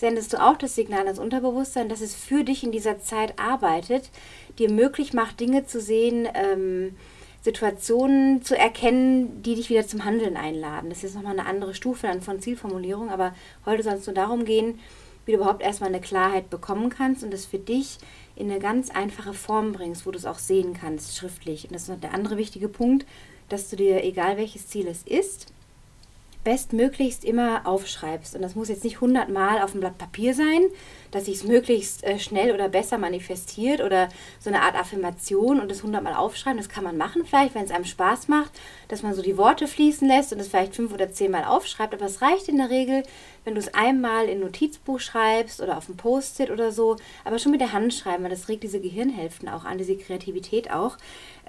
sendest 0.00 0.32
du 0.32 0.42
auch 0.42 0.56
das 0.56 0.74
Signal 0.74 1.04
ans 1.04 1.18
Unterbewusstsein, 1.18 1.90
dass 1.90 2.00
es 2.00 2.14
für 2.14 2.42
dich 2.42 2.64
in 2.64 2.72
dieser 2.72 3.00
Zeit 3.00 3.38
arbeitet, 3.38 4.10
dir 4.58 4.70
möglich 4.70 5.12
macht, 5.12 5.40
Dinge 5.40 5.66
zu 5.66 5.78
sehen, 5.78 6.26
ähm, 6.34 6.96
Situationen 7.42 8.42
zu 8.42 8.56
erkennen, 8.56 9.42
die 9.42 9.54
dich 9.54 9.68
wieder 9.68 9.86
zum 9.86 10.06
Handeln 10.06 10.38
einladen. 10.38 10.88
Das 10.88 11.04
ist 11.04 11.14
nochmal 11.14 11.38
eine 11.38 11.46
andere 11.46 11.74
Stufe 11.74 12.06
dann 12.06 12.22
von 12.22 12.40
Zielformulierung, 12.40 13.10
aber 13.10 13.34
heute 13.66 13.82
soll 13.82 13.94
es 13.94 14.06
nur 14.06 14.14
darum 14.14 14.46
gehen, 14.46 14.78
wie 15.26 15.32
du 15.32 15.38
überhaupt 15.38 15.62
erstmal 15.62 15.90
eine 15.90 16.00
Klarheit 16.00 16.48
bekommen 16.48 16.88
kannst 16.88 17.22
und 17.22 17.30
das 17.30 17.44
für 17.44 17.58
dich 17.58 17.98
in 18.36 18.50
eine 18.50 18.58
ganz 18.58 18.90
einfache 18.90 19.34
Form 19.34 19.72
bringst, 19.72 20.06
wo 20.06 20.10
du 20.10 20.18
es 20.18 20.24
auch 20.24 20.38
sehen 20.38 20.72
kannst, 20.72 21.16
schriftlich. 21.16 21.64
Und 21.64 21.74
das 21.74 21.82
ist 21.82 21.88
noch 21.88 22.00
der 22.00 22.14
andere 22.14 22.38
wichtige 22.38 22.68
Punkt, 22.68 23.06
dass 23.50 23.68
du 23.68 23.76
dir, 23.76 24.02
egal 24.02 24.38
welches 24.38 24.66
Ziel 24.68 24.86
es 24.86 25.02
ist, 25.02 25.52
bestmöglichst 26.44 27.24
immer 27.24 27.66
aufschreibst. 27.66 28.34
Und 28.34 28.42
das 28.42 28.54
muss 28.54 28.68
jetzt 28.68 28.84
nicht 28.84 29.00
hundertmal 29.00 29.60
auf 29.62 29.72
dem 29.72 29.80
Blatt 29.80 29.98
Papier 29.98 30.34
sein, 30.34 30.62
dass 31.10 31.26
sich 31.26 31.36
es 31.36 31.44
möglichst 31.44 32.04
äh, 32.04 32.18
schnell 32.18 32.52
oder 32.52 32.68
besser 32.68 32.98
manifestiert 32.98 33.80
oder 33.80 34.08
so 34.38 34.48
eine 34.48 34.62
Art 34.62 34.74
Affirmation 34.74 35.60
und 35.60 35.70
das 35.70 35.82
hundertmal 35.82 36.14
aufschreiben. 36.14 36.58
Das 36.58 36.68
kann 36.68 36.84
man 36.84 36.96
machen 36.96 37.24
vielleicht, 37.24 37.54
wenn 37.54 37.64
es 37.64 37.70
einem 37.70 37.84
Spaß 37.84 38.28
macht, 38.28 38.52
dass 38.88 39.02
man 39.02 39.14
so 39.14 39.22
die 39.22 39.36
Worte 39.36 39.66
fließen 39.66 40.06
lässt 40.08 40.32
und 40.32 40.40
es 40.40 40.48
vielleicht 40.48 40.74
fünf 40.74 40.92
oder 40.92 41.12
zehnmal 41.12 41.44
aufschreibt. 41.44 41.94
Aber 41.94 42.06
es 42.06 42.22
reicht 42.22 42.48
in 42.48 42.56
der 42.56 42.70
Regel, 42.70 43.02
wenn 43.44 43.54
du 43.54 43.60
es 43.60 43.74
einmal 43.74 44.26
in 44.26 44.38
ein 44.38 44.40
Notizbuch 44.40 45.00
schreibst 45.00 45.60
oder 45.60 45.76
auf 45.76 45.88
ein 45.88 45.96
Post-it 45.96 46.50
oder 46.50 46.72
so, 46.72 46.96
aber 47.24 47.38
schon 47.38 47.52
mit 47.52 47.60
der 47.60 47.72
Hand 47.72 47.94
schreiben, 47.94 48.22
weil 48.22 48.30
das 48.30 48.48
regt 48.48 48.62
diese 48.62 48.80
Gehirnhälften 48.80 49.48
auch 49.48 49.64
an, 49.64 49.78
diese 49.78 49.96
Kreativität 49.96 50.70
auch, 50.70 50.96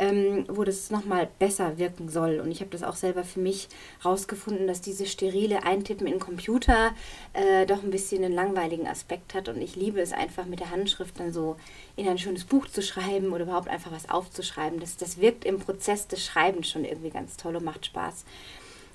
ähm, 0.02 0.46
wo 0.50 0.64
das 0.64 0.90
nochmal 0.90 1.30
besser 1.38 1.78
wirken 1.78 2.10
soll. 2.10 2.40
Und 2.40 2.52
ich 2.52 2.60
habe 2.60 2.72
das 2.72 2.82
auch 2.82 2.96
selber 2.96 3.24
für 3.24 3.40
mich 3.40 3.70
rausgefunden, 4.04 4.66
dass 4.66 4.82
diese 4.82 5.06
sterile 5.06 5.64
Eintippen 5.64 6.08
in 6.08 6.20
Computer 6.20 6.96
äh, 7.34 7.68
doch 7.68 7.84
ein 7.84 7.92
bisschen 7.92 8.24
einen 8.24 8.34
langweiligen 8.34 8.88
Aspekt 8.88 9.36
hat 9.36 9.48
und 9.48 9.62
ich 9.62 9.76
liebe 9.76 10.02
es 10.02 10.12
einfach 10.12 10.46
mit 10.46 10.60
der 10.60 10.72
Handschrift 10.72 11.20
dann 11.20 11.32
so 11.32 11.56
in 11.96 12.08
ein 12.08 12.18
schönes 12.18 12.46
Buch 12.46 12.68
zu 12.68 12.82
schreiben 12.82 13.32
oder 13.32 13.44
überhaupt 13.44 13.70
einfach 13.70 13.92
was 13.92 14.10
aufzuschreiben. 14.10 14.80
Das, 14.80 14.98
das 14.98 15.22
wirkt 15.22 15.46
im 15.46 15.60
Prozess 15.60 16.08
des 16.08 16.26
Schreibens 16.26 16.68
schon 16.68 16.84
irgendwie 16.84 17.12
ganz 17.12 17.38
toll 17.38 17.56
und 17.56 17.64
macht 17.64 17.86
Spaß. 17.86 18.26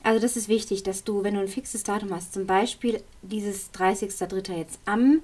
Also 0.02 0.20
das 0.20 0.36
ist 0.36 0.48
wichtig, 0.48 0.82
dass 0.82 1.04
du, 1.04 1.22
wenn 1.22 1.34
du 1.34 1.40
ein 1.40 1.48
fixes 1.48 1.84
Datum 1.84 2.12
hast, 2.12 2.34
zum 2.34 2.46
Beispiel 2.46 3.00
dieses 3.22 3.72
30.03. 3.72 4.54
jetzt 4.54 4.80
am 4.86 5.22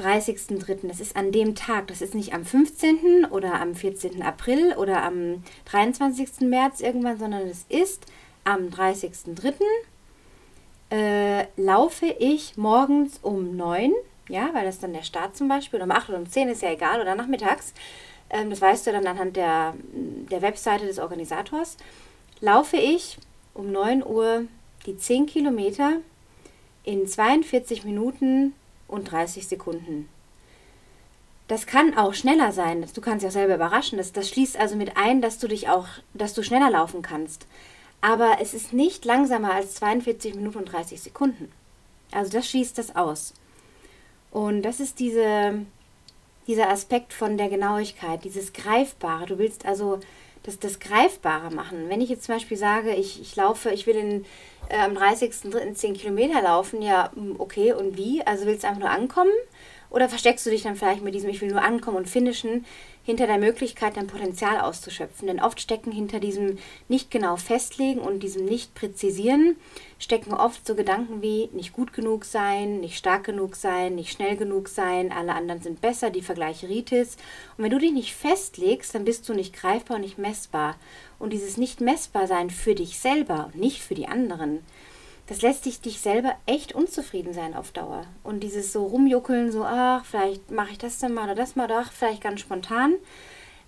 30.03., 0.00 0.88
das 0.88 1.00
ist 1.00 1.16
an 1.16 1.32
dem 1.32 1.54
Tag, 1.54 1.88
das 1.88 2.02
ist 2.02 2.14
nicht 2.14 2.32
am 2.32 2.44
15. 2.44 3.26
oder 3.30 3.60
am 3.60 3.74
14. 3.74 4.22
April 4.22 4.74
oder 4.76 5.02
am 5.02 5.42
23. 5.66 6.40
März 6.48 6.80
irgendwann, 6.80 7.18
sondern 7.18 7.46
es 7.48 7.64
ist 7.68 8.06
am 8.44 8.68
30.03. 8.68 9.54
Äh, 10.90 11.46
laufe 11.56 12.06
ich 12.06 12.56
morgens 12.56 13.18
um 13.22 13.56
9 13.56 13.92
ja, 14.30 14.50
weil 14.54 14.64
das 14.64 14.78
dann 14.78 14.92
der 14.92 15.02
Start 15.02 15.36
zum 15.36 15.48
Beispiel, 15.48 15.78
oder 15.78 15.84
um 15.84 15.90
8 15.90 16.08
oder 16.08 16.18
um 16.18 16.28
10 16.28 16.48
ist 16.48 16.62
ja 16.62 16.70
egal, 16.70 17.00
oder 17.00 17.14
nachmittags, 17.14 17.74
ähm, 18.30 18.48
das 18.48 18.60
weißt 18.60 18.86
du 18.86 18.92
dann 18.92 19.06
anhand 19.06 19.36
der, 19.36 19.74
der 19.92 20.40
Webseite 20.40 20.86
des 20.86 20.98
Organisators, 20.98 21.76
laufe 22.40 22.76
ich 22.76 23.18
um 23.52 23.72
9 23.72 24.04
Uhr 24.06 24.44
die 24.86 24.96
10 24.96 25.26
Kilometer 25.26 25.96
in 26.84 27.06
42 27.06 27.84
Minuten 27.84 28.54
und 28.90 29.10
30 29.10 29.46
Sekunden. 29.46 30.08
Das 31.48 31.66
kann 31.66 31.96
auch 31.96 32.14
schneller 32.14 32.52
sein. 32.52 32.86
Du 32.94 33.00
kannst 33.00 33.26
auch 33.26 33.30
selber 33.30 33.56
überraschen. 33.56 33.98
Das, 33.98 34.12
das 34.12 34.28
schließt 34.28 34.56
also 34.56 34.76
mit 34.76 34.96
ein, 34.96 35.20
dass 35.20 35.38
du 35.38 35.48
dich 35.48 35.68
auch, 35.68 35.86
dass 36.14 36.34
du 36.34 36.42
schneller 36.42 36.70
laufen 36.70 37.02
kannst. 37.02 37.46
Aber 38.00 38.36
es 38.40 38.54
ist 38.54 38.72
nicht 38.72 39.04
langsamer 39.04 39.52
als 39.52 39.74
42 39.74 40.34
Minuten 40.34 40.58
und 40.58 40.72
30 40.72 41.00
Sekunden. 41.00 41.50
Also 42.12 42.30
das 42.30 42.48
schließt 42.48 42.78
das 42.78 42.94
aus. 42.94 43.34
Und 44.30 44.62
das 44.62 44.78
ist 44.78 45.00
diese, 45.00 45.66
dieser 46.46 46.70
Aspekt 46.70 47.12
von 47.12 47.36
der 47.36 47.48
Genauigkeit, 47.48 48.24
dieses 48.24 48.52
Greifbare. 48.52 49.26
Du 49.26 49.38
willst 49.38 49.66
also 49.66 49.98
das, 50.42 50.58
das 50.58 50.80
Greifbare 50.80 51.50
machen. 51.50 51.88
Wenn 51.88 52.00
ich 52.00 52.08
jetzt 52.08 52.24
zum 52.24 52.34
Beispiel 52.34 52.56
sage, 52.56 52.94
ich, 52.94 53.20
ich 53.20 53.36
laufe, 53.36 53.70
ich 53.70 53.86
will 53.86 53.96
in, 53.96 54.24
äh, 54.68 54.78
am 54.78 54.92
30.03. 54.92 55.74
10 55.74 55.94
Kilometer 55.94 56.42
laufen, 56.42 56.82
ja, 56.82 57.10
hm, 57.14 57.36
okay, 57.38 57.72
und 57.72 57.96
wie? 57.96 58.22
Also 58.26 58.46
willst 58.46 58.64
du 58.64 58.68
einfach 58.68 58.80
nur 58.80 58.90
ankommen? 58.90 59.32
Oder 59.90 60.08
versteckst 60.08 60.46
du 60.46 60.50
dich 60.50 60.62
dann 60.62 60.76
vielleicht 60.76 61.02
mit 61.02 61.14
diesem 61.14 61.30
Ich 61.30 61.40
will 61.40 61.50
nur 61.50 61.62
ankommen 61.62 61.96
und 61.96 62.08
finishen 62.08 62.64
hinter 63.02 63.26
der 63.26 63.38
Möglichkeit, 63.38 63.96
dein 63.96 64.06
Potenzial 64.06 64.60
auszuschöpfen? 64.60 65.26
Denn 65.26 65.40
oft 65.40 65.60
stecken 65.60 65.90
hinter 65.90 66.20
diesem 66.20 66.58
nicht 66.88 67.10
genau 67.10 67.36
festlegen 67.36 68.00
und 68.00 68.22
diesem 68.22 68.44
nicht 68.44 68.74
präzisieren, 68.76 69.56
stecken 69.98 70.32
oft 70.32 70.64
so 70.64 70.76
Gedanken 70.76 71.22
wie 71.22 71.50
nicht 71.52 71.72
gut 71.72 71.92
genug 71.92 72.24
sein, 72.24 72.78
nicht 72.78 72.96
stark 72.96 73.24
genug 73.24 73.56
sein, 73.56 73.96
nicht 73.96 74.12
schnell 74.12 74.36
genug 74.36 74.68
sein, 74.68 75.10
alle 75.10 75.34
anderen 75.34 75.60
sind 75.60 75.80
besser, 75.80 76.10
die 76.10 76.22
Vergleiche 76.22 76.68
Ritis. 76.68 77.16
Und 77.58 77.64
wenn 77.64 77.72
du 77.72 77.78
dich 77.78 77.92
nicht 77.92 78.14
festlegst, 78.14 78.94
dann 78.94 79.04
bist 79.04 79.28
du 79.28 79.34
nicht 79.34 79.54
greifbar 79.54 79.96
und 79.96 80.02
nicht 80.02 80.18
messbar. 80.18 80.76
Und 81.18 81.32
dieses 81.32 81.56
nicht 81.56 81.80
messbar 81.80 82.28
sein 82.28 82.48
für 82.48 82.76
dich 82.76 83.00
selber 83.00 83.46
und 83.52 83.60
nicht 83.60 83.82
für 83.82 83.94
die 83.94 84.06
anderen, 84.06 84.60
das 85.30 85.42
lässt 85.42 85.64
dich 85.64 85.80
dich 85.80 86.00
selber 86.00 86.34
echt 86.46 86.74
unzufrieden 86.74 87.32
sein 87.32 87.54
auf 87.54 87.70
Dauer. 87.70 88.04
Und 88.24 88.40
dieses 88.40 88.72
so 88.72 88.84
rumjuckeln, 88.84 89.52
so, 89.52 89.62
ach, 89.64 90.04
vielleicht 90.04 90.50
mache 90.50 90.72
ich 90.72 90.78
das 90.78 90.98
dann 90.98 91.14
mal 91.14 91.22
oder 91.22 91.36
das 91.36 91.54
mal, 91.54 91.70
ach, 91.70 91.92
vielleicht 91.92 92.20
ganz 92.20 92.40
spontan, 92.40 92.96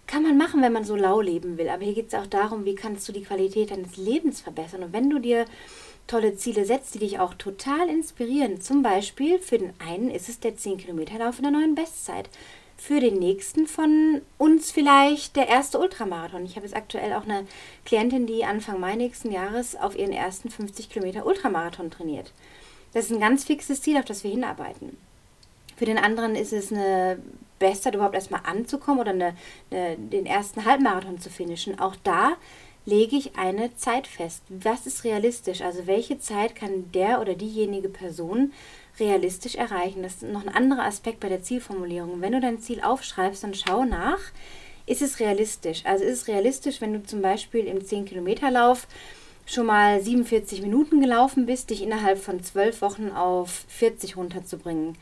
kann 0.09 0.25
man 0.25 0.37
machen, 0.37 0.61
wenn 0.61 0.73
man 0.73 0.83
so 0.83 0.97
lau 0.97 1.21
leben 1.21 1.59
will. 1.59 1.69
Aber 1.69 1.85
hier 1.85 1.95
geht 1.95 2.09
es 2.09 2.15
auch 2.15 2.27
darum, 2.27 2.65
wie 2.65 2.75
kannst 2.75 3.09
du 3.09 3.13
die 3.13 3.23
Qualität 3.23 3.71
deines 3.71 3.97
Lebens 3.97 4.41
verbessern. 4.41 4.83
Und 4.83 4.93
wenn 4.93 5.09
du 5.09 5.21
dir 5.21 5.45
tolle 6.09 6.35
Ziele 6.35 6.65
setzt, 6.65 6.97
die 6.97 6.99
dich 6.99 7.21
auch 7.21 7.35
total 7.35 7.89
inspirieren, 7.89 8.61
zum 8.61 8.83
Beispiel 8.83 9.39
für 9.39 9.59
den 9.59 9.73
einen 9.79 10.11
ist 10.11 10.29
es 10.29 10.41
der 10.41 10.57
10 10.57 10.79
Kilometer 10.79 11.19
Lauf 11.19 11.39
in 11.39 11.45
der 11.45 11.53
neuen 11.53 11.77
Bestzeit 11.77 12.29
für 12.83 12.99
den 12.99 13.21
nächsten 13.21 13.69
von 13.69 14.23
uns 14.39 14.73
vielleicht 14.73 15.37
der 15.37 15.47
erste 15.47 15.79
Ultramarathon. 15.79 16.45
Ich 16.45 16.57
habe 16.57 16.67
jetzt 16.67 16.75
aktuell 16.75 17.13
auch 17.13 17.23
eine 17.23 17.47
Klientin, 17.85 18.27
die 18.27 18.45
Anfang 18.45 18.81
Mai 18.81 18.97
nächsten 18.97 19.31
Jahres 19.31 19.77
auf 19.77 19.97
ihren 19.97 20.13
ersten 20.13 20.51
50 20.51 20.91
Kilometer 20.91 21.25
Ultramarathon 21.25 21.93
trainiert. 21.93 22.33
Das 22.93 23.05
ist 23.05 23.13
ein 23.13 23.21
ganz 23.21 23.45
fixes 23.45 23.83
Ziel, 23.83 23.99
auf 23.99 24.05
das 24.05 24.25
wir 24.25 24.33
hinarbeiten. 24.33 24.97
Für 25.77 25.85
den 25.85 25.97
anderen 25.97 26.35
ist 26.35 26.53
es 26.53 26.73
eine 26.73 27.21
Bestzeit, 27.61 27.95
überhaupt 27.95 28.17
erstmal 28.17 28.43
anzukommen 28.45 28.99
oder 28.99 29.13
eine, 29.13 29.37
eine, 29.71 29.97
den 29.97 30.27
ersten 30.27 30.65
Halbmarathon 30.65 31.21
zu 31.21 31.31
finishen. 31.31 31.79
Auch 31.79 31.95
da 32.03 32.33
lege 32.85 33.15
ich 33.15 33.37
eine 33.37 33.77
Zeit 33.77 34.09
fest. 34.09 34.43
Was 34.49 34.89
ist 34.89 35.05
realistisch? 35.05 35.61
Also 35.61 35.87
welche 35.87 36.19
Zeit 36.19 36.57
kann 36.57 36.91
der 36.91 37.21
oder 37.21 37.35
diejenige 37.35 37.89
Person 37.89 38.53
realistisch 39.03 39.57
erreichen. 39.57 40.03
Das 40.03 40.15
ist 40.15 40.23
noch 40.23 40.47
ein 40.47 40.55
anderer 40.55 40.85
Aspekt 40.85 41.21
bei 41.21 41.29
der 41.29 41.43
Zielformulierung. 41.43 42.21
Wenn 42.21 42.33
du 42.33 42.41
dein 42.41 42.61
Ziel 42.61 42.81
aufschreibst, 42.81 43.43
dann 43.43 43.55
schau 43.55 43.85
nach, 43.85 44.21
ist 44.87 45.03
es 45.03 45.21
realistisch? 45.21 45.83
Also 45.85 46.05
ist 46.05 46.23
es 46.23 46.29
realistisch, 46.29 46.81
wenn 46.81 46.93
du 46.93 47.03
zum 47.03 47.21
Beispiel 47.21 47.67
im 47.67 47.79
10-Kilometer-Lauf 47.81 48.87
schon 49.45 49.67
mal 49.67 50.01
47 50.01 50.63
Minuten 50.63 51.01
gelaufen 51.01 51.47
bist, 51.47 51.71
dich 51.71 51.83
innerhalb 51.83 52.19
von 52.19 52.43
12 52.43 52.81
Wochen 52.81 53.11
auf 53.11 53.65
40 53.69 54.17
runterzubringen? 54.17 54.97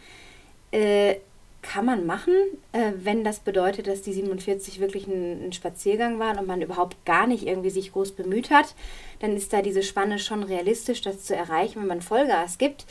Äh, 0.72 1.16
kann 1.62 1.84
man 1.84 2.06
machen, 2.06 2.32
äh, 2.72 2.92
wenn 2.96 3.22
das 3.22 3.40
bedeutet, 3.40 3.86
dass 3.86 4.00
die 4.00 4.14
47 4.14 4.80
wirklich 4.80 5.06
ein, 5.06 5.46
ein, 5.46 5.52
Spaziergang 5.52 6.18
waren 6.18 6.38
und 6.38 6.46
man 6.46 6.62
überhaupt 6.62 7.04
gar 7.04 7.26
nicht 7.26 7.46
irgendwie 7.46 7.68
sich 7.68 7.92
groß 7.92 8.12
bemüht 8.12 8.50
hat, 8.50 8.74
dann 9.18 9.36
ist 9.36 9.52
da 9.52 9.60
diese 9.60 9.82
Spanne 9.82 10.18
schon 10.18 10.42
realistisch, 10.42 11.02
das 11.02 11.24
zu 11.24 11.36
erreichen, 11.36 11.80
wenn 11.80 11.88
man 11.88 12.00
Vollgas 12.00 12.56
gibt. 12.56 12.86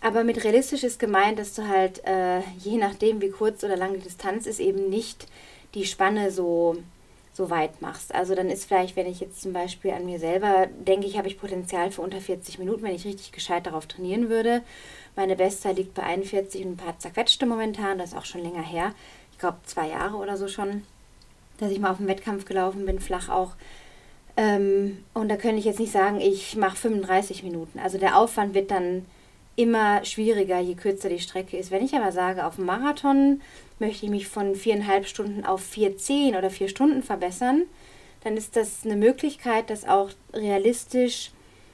Aber 0.00 0.24
mit 0.24 0.42
realistisch 0.44 0.82
ist 0.82 0.98
gemeint, 0.98 1.38
dass 1.38 1.54
du 1.54 1.68
halt, 1.68 2.04
äh, 2.06 2.40
je 2.58 2.78
nachdem, 2.78 3.20
wie 3.20 3.30
kurz 3.30 3.62
oder 3.64 3.76
lang 3.76 3.94
die 3.94 4.00
Distanz 4.00 4.46
ist, 4.46 4.60
eben 4.60 4.88
nicht 4.88 5.26
die 5.74 5.84
Spanne 5.84 6.30
so, 6.30 6.76
so 7.34 7.50
weit 7.50 7.82
machst. 7.82 8.14
Also 8.14 8.34
dann 8.34 8.48
ist 8.48 8.64
vielleicht, 8.64 8.96
wenn 8.96 9.06
ich 9.06 9.20
jetzt 9.20 9.42
zum 9.42 9.52
Beispiel 9.52 9.90
an 9.92 10.06
mir 10.06 10.18
selber 10.18 10.68
denke, 10.86 11.06
ich 11.06 11.18
habe 11.18 11.28
ich 11.28 11.38
Potenzial 11.38 11.90
für 11.90 12.00
unter 12.00 12.20
40 12.20 12.58
Minuten, 12.58 12.82
wenn 12.82 12.94
ich 12.94 13.04
richtig 13.04 13.32
gescheit 13.32 13.66
darauf 13.66 13.86
trainieren 13.86 14.30
würde. 14.30 14.62
Meine 15.16 15.36
Bestzeit 15.36 15.76
liegt 15.76 15.94
bei 15.94 16.02
41 16.02 16.64
und 16.64 16.72
ein 16.72 16.76
paar 16.76 16.98
zerquetschte 16.98 17.44
momentan, 17.44 17.98
das 17.98 18.10
ist 18.10 18.16
auch 18.16 18.24
schon 18.24 18.42
länger 18.42 18.62
her. 18.62 18.94
Ich 19.32 19.38
glaube 19.38 19.58
zwei 19.64 19.88
Jahre 19.88 20.16
oder 20.16 20.36
so 20.36 20.48
schon, 20.48 20.82
dass 21.58 21.70
ich 21.70 21.78
mal 21.78 21.90
auf 21.90 21.98
dem 21.98 22.08
Wettkampf 22.08 22.46
gelaufen 22.46 22.86
bin, 22.86 23.00
flach 23.00 23.28
auch. 23.28 23.52
Ähm, 24.36 25.04
und 25.12 25.28
da 25.28 25.36
könnte 25.36 25.58
ich 25.58 25.66
jetzt 25.66 25.80
nicht 25.80 25.92
sagen, 25.92 26.20
ich 26.20 26.56
mache 26.56 26.76
35 26.76 27.42
Minuten. 27.42 27.78
Also 27.78 27.98
der 27.98 28.16
Aufwand 28.16 28.54
wird 28.54 28.70
dann 28.70 29.04
immer 29.60 30.04
schwieriger, 30.06 30.58
je 30.58 30.74
kürzer 30.74 31.10
die 31.10 31.18
Strecke 31.18 31.58
ist. 31.58 31.70
Wenn 31.70 31.84
ich 31.84 31.94
aber 31.94 32.12
sage, 32.12 32.46
auf 32.46 32.56
dem 32.56 32.64
Marathon 32.64 33.42
möchte 33.78 34.06
ich 34.06 34.10
mich 34.10 34.26
von 34.26 34.54
viereinhalb 34.54 35.06
Stunden 35.06 35.44
auf 35.44 35.60
vier 35.60 35.98
zehn 35.98 36.34
oder 36.34 36.48
vier 36.48 36.68
Stunden 36.68 37.02
verbessern, 37.02 37.64
dann 38.24 38.36
ist 38.36 38.56
das 38.56 38.84
eine 38.84 38.96
Möglichkeit, 38.96 39.68
das 39.68 39.86
auch 39.86 40.10
realistisch 40.32 41.30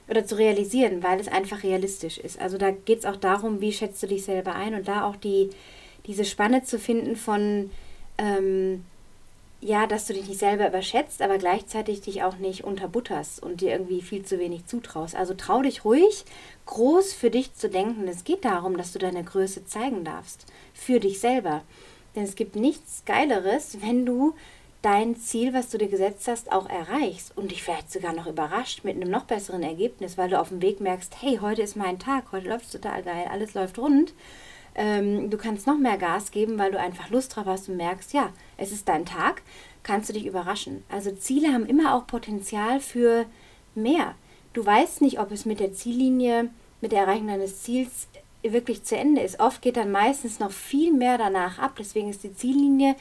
oder 0.09 0.25
zu 0.25 0.37
realisieren, 0.37 1.01
weil 1.01 1.19
es 1.19 1.29
einfach 1.29 1.63
realistisch 1.63 2.17
ist. 2.17 2.41
Also 2.41 2.57
da 2.57 2.71
geht 2.71 2.99
es 2.99 3.05
auch 3.05 3.15
darum, 3.15 3.61
wie 3.61 3.71
schätzt 3.71 4.03
du 4.03 4.07
dich 4.07 4.25
selber 4.25 4.55
ein 4.55 4.73
und 4.73 4.87
da 4.87 5.05
auch 5.05 5.15
die, 5.15 5.49
diese 6.05 6.25
Spanne 6.25 6.63
zu 6.63 6.79
finden 6.79 7.15
von, 7.15 7.71
ähm, 8.17 8.83
ja, 9.67 9.85
dass 9.85 10.05
du 10.05 10.13
dich 10.13 10.29
nicht 10.29 10.39
selber 10.39 10.65
überschätzt, 10.65 11.21
aber 11.21 11.37
gleichzeitig 11.37 11.99
dich 11.99 12.23
auch 12.23 12.37
nicht 12.37 12.63
unterbutterst 12.63 13.43
und 13.43 13.59
dir 13.59 13.73
irgendwie 13.73 14.01
viel 14.01 14.23
zu 14.23 14.39
wenig 14.39 14.65
zutraust. 14.65 15.13
Also 15.13 15.33
trau 15.33 15.61
dich 15.61 15.83
ruhig, 15.83 16.23
groß 16.67 17.11
für 17.11 17.29
dich 17.29 17.53
zu 17.53 17.69
denken. 17.69 18.07
Es 18.07 18.23
geht 18.23 18.45
darum, 18.45 18.77
dass 18.77 18.93
du 18.93 18.99
deine 18.99 19.25
Größe 19.25 19.65
zeigen 19.65 20.05
darfst. 20.05 20.45
Für 20.73 21.01
dich 21.01 21.19
selber. 21.19 21.63
Denn 22.15 22.23
es 22.23 22.35
gibt 22.35 22.55
nichts 22.55 23.03
Geileres, 23.05 23.81
wenn 23.81 24.05
du 24.05 24.35
dein 24.81 25.17
Ziel, 25.17 25.53
was 25.53 25.69
du 25.69 25.77
dir 25.77 25.89
gesetzt 25.89 26.29
hast, 26.29 26.49
auch 26.53 26.69
erreichst 26.69 27.35
und 27.35 27.51
dich 27.51 27.61
vielleicht 27.61 27.91
sogar 27.91 28.13
noch 28.13 28.27
überrascht 28.27 28.85
mit 28.85 28.95
einem 28.95 29.11
noch 29.11 29.25
besseren 29.25 29.63
Ergebnis, 29.63 30.17
weil 30.17 30.29
du 30.29 30.39
auf 30.39 30.47
dem 30.47 30.61
Weg 30.61 30.79
merkst, 30.79 31.21
hey, 31.21 31.39
heute 31.41 31.61
ist 31.61 31.75
mein 31.75 31.99
Tag, 31.99 32.31
heute 32.31 32.47
läuft 32.47 32.67
es 32.67 32.71
total 32.71 33.03
geil, 33.03 33.25
alles 33.29 33.53
läuft 33.53 33.77
rund 33.77 34.13
ähm, 34.77 35.31
du 35.31 35.37
kannst 35.37 35.65
noch 35.65 35.77
mehr 35.77 35.97
Gas 35.97 36.31
geben, 36.31 36.59
weil 36.59 36.71
du 36.71 36.79
einfach 36.79 37.09
Lust 37.09 37.35
drauf 37.35 37.47
hast 37.47 37.67
und 37.67 37.77
merkst, 37.77 38.13
ja, 38.13 38.29
es 38.57 38.71
ist 38.71 38.87
dein 38.87 39.05
Tag, 39.05 39.41
kannst 39.83 40.09
du 40.09 40.13
dich 40.13 40.25
überraschen. 40.25 40.83
Also 40.89 41.11
Ziele 41.11 41.53
haben 41.53 41.65
immer 41.65 41.95
auch 41.95 42.07
Potenzial 42.07 42.79
für 42.79 43.25
mehr. 43.75 44.15
Du 44.53 44.65
weißt 44.65 45.01
nicht, 45.01 45.19
ob 45.19 45.31
es 45.31 45.45
mit 45.45 45.59
der 45.59 45.73
Ziellinie, 45.73 46.49
mit 46.81 46.91
der 46.91 47.01
Erreichung 47.01 47.27
deines 47.27 47.61
Ziels 47.61 48.07
wirklich 48.43 48.83
zu 48.83 48.97
Ende 48.97 49.21
ist. 49.21 49.39
Oft 49.39 49.61
geht 49.61 49.77
dann 49.77 49.91
meistens 49.91 50.39
noch 50.39 50.51
viel 50.51 50.93
mehr 50.93 51.17
danach 51.17 51.59
ab. 51.59 51.75
Deswegen 51.77 52.09
ist 52.09 52.23
die 52.23 52.35
Ziellinie 52.35 52.95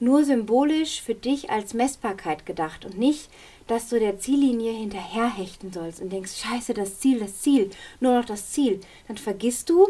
nur 0.00 0.24
symbolisch 0.24 1.00
für 1.00 1.14
dich 1.14 1.50
als 1.50 1.74
Messbarkeit 1.74 2.44
gedacht 2.44 2.84
und 2.84 2.98
nicht, 2.98 3.30
dass 3.68 3.88
du 3.88 4.00
der 4.00 4.18
Ziellinie 4.18 4.72
hinterherhechten 4.72 5.72
sollst 5.72 6.00
und 6.02 6.12
denkst, 6.12 6.42
scheiße, 6.42 6.74
das 6.74 6.98
Ziel, 6.98 7.20
das 7.20 7.40
Ziel, 7.40 7.70
nur 8.00 8.18
noch 8.18 8.24
das 8.24 8.50
Ziel. 8.50 8.80
Dann 9.06 9.16
vergisst 9.16 9.70
du, 9.70 9.88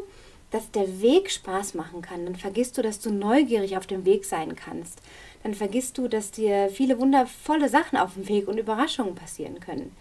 dass 0.53 0.71
der 0.71 1.01
Weg 1.01 1.31
Spaß 1.31 1.75
machen 1.75 2.03
kann, 2.03 2.27
dann 2.27 2.37
vergisst 2.37 2.79
du, 2.79 2.83
dass 2.83 3.01
du 3.01 3.11
neugierig 3.11 3.77
auf 3.77 3.87
dem 3.87 4.05
Weg 4.05 4.25
sein 4.25 4.55
kannst. 4.55 5.01
Dann 5.43 5.55
vergisst 5.55 5.99
du, 5.99 6.07
dass 6.07 6.31
dir 6.31 6.69
viele 6.69 7.01
wundervolle 7.01 7.69
Sachen 7.69 7.99
auf 7.99 8.15
dem 8.15 8.29
Weg 8.29 8.47
und 8.47 8.59
Überraschungen 8.59 9.15
passieren 9.15 9.59
können. 9.59 9.97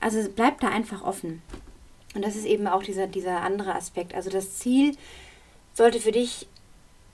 Also 0.00 0.26
bleib 0.34 0.60
da 0.60 0.68
einfach 0.68 1.02
offen. 1.02 1.42
Und 2.14 2.24
das 2.24 2.36
ist 2.36 2.46
eben 2.46 2.66
auch 2.66 2.82
dieser, 2.82 3.08
dieser 3.08 3.42
andere 3.42 3.74
Aspekt. 3.74 4.14
Also 4.14 4.30
das 4.30 4.58
Ziel 4.58 4.96
sollte 5.74 6.00
für 6.00 6.12
dich 6.12 6.46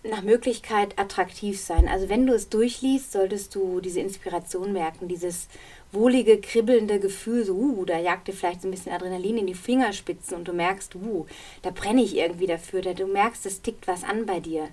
nach 0.05 0.23
Möglichkeit 0.23 0.99
attraktiv 0.99 1.61
sein. 1.61 1.89
Also 1.89 2.09
wenn 2.09 2.27
du 2.27 2.35
es 2.35 2.49
durchliest, 2.49 3.13
solltest 3.13 3.55
du 3.55 3.81
diese 3.81 4.01
Inspiration 4.01 4.73
merken, 4.73 5.09
dieses 5.09 5.49
wohlige, 5.93 6.41
kribbelnde 6.41 6.99
Gefühl, 6.99 7.45
so, 7.45 7.55
uh, 7.55 7.85
da 7.85 7.99
jagt 7.99 8.27
dir 8.27 8.33
vielleicht 8.33 8.63
so 8.63 8.69
ein 8.69 8.73
bisschen 8.73 8.93
Adrenalin 8.93 9.39
in 9.39 9.47
die 9.47 9.55
Fingerspitzen 9.55 10.37
und 10.37 10.49
du 10.49 10.53
merkst, 10.53 10.97
uh, 10.97 11.27
da 11.63 11.71
brenne 11.71 12.03
ich 12.03 12.17
irgendwie 12.17 12.47
dafür, 12.47 12.83
da 12.83 12.95
du 12.95 13.07
merkst, 13.07 13.47
es 13.47 13.63
tickt 13.63 13.87
was 13.87 14.03
an 14.03 14.27
bei 14.27 14.41
dir. 14.41 14.69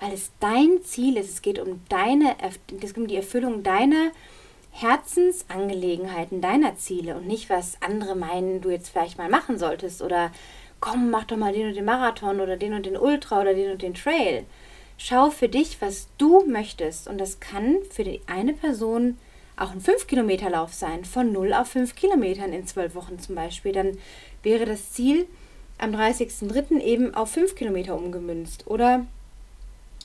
Weil 0.00 0.12
es 0.12 0.32
dein 0.40 0.82
Ziel 0.82 1.16
ist, 1.16 1.30
es 1.30 1.42
geht 1.42 1.58
um 1.58 1.80
deine, 1.88 2.36
es 2.42 2.58
geht 2.66 2.98
um 2.98 3.06
die 3.06 3.16
Erfüllung 3.16 3.62
deiner 3.62 4.10
Herzensangelegenheiten, 4.72 6.40
deiner 6.40 6.76
Ziele 6.76 7.14
und 7.14 7.28
nicht, 7.28 7.48
was 7.48 7.80
andere 7.80 8.16
meinen, 8.16 8.60
du 8.60 8.70
jetzt 8.70 8.88
vielleicht 8.88 9.16
mal 9.16 9.30
machen 9.30 9.56
solltest 9.56 10.02
oder 10.02 10.32
komm, 10.80 11.10
mach 11.10 11.24
doch 11.24 11.36
mal 11.36 11.52
den 11.52 11.68
und 11.68 11.76
den 11.76 11.84
Marathon 11.84 12.40
oder 12.40 12.56
den 12.56 12.74
und 12.74 12.84
den 12.84 12.96
Ultra 12.96 13.40
oder 13.40 13.54
den 13.54 13.70
und 13.70 13.82
den 13.82 13.94
Trail. 13.94 14.44
Schau 14.96 15.30
für 15.30 15.48
dich, 15.48 15.80
was 15.80 16.08
du 16.18 16.44
möchtest 16.46 17.08
und 17.08 17.18
das 17.18 17.40
kann 17.40 17.78
für 17.90 18.04
die 18.04 18.20
eine 18.26 18.54
Person 18.54 19.18
auch 19.56 19.70
ein 19.70 19.80
5-Kilometer-Lauf 19.80 20.72
sein, 20.72 21.04
von 21.04 21.32
0 21.32 21.52
auf 21.52 21.68
5 21.68 21.94
Kilometern 21.94 22.52
in 22.52 22.66
12 22.66 22.94
Wochen 22.94 23.18
zum 23.18 23.34
Beispiel. 23.34 23.72
Dann 23.72 23.98
wäre 24.42 24.64
das 24.64 24.92
Ziel 24.92 25.26
am 25.78 25.92
30.03. 25.92 26.80
eben 26.80 27.14
auf 27.14 27.30
5 27.30 27.54
Kilometer 27.54 27.96
umgemünzt. 27.96 28.66
Oder 28.66 29.06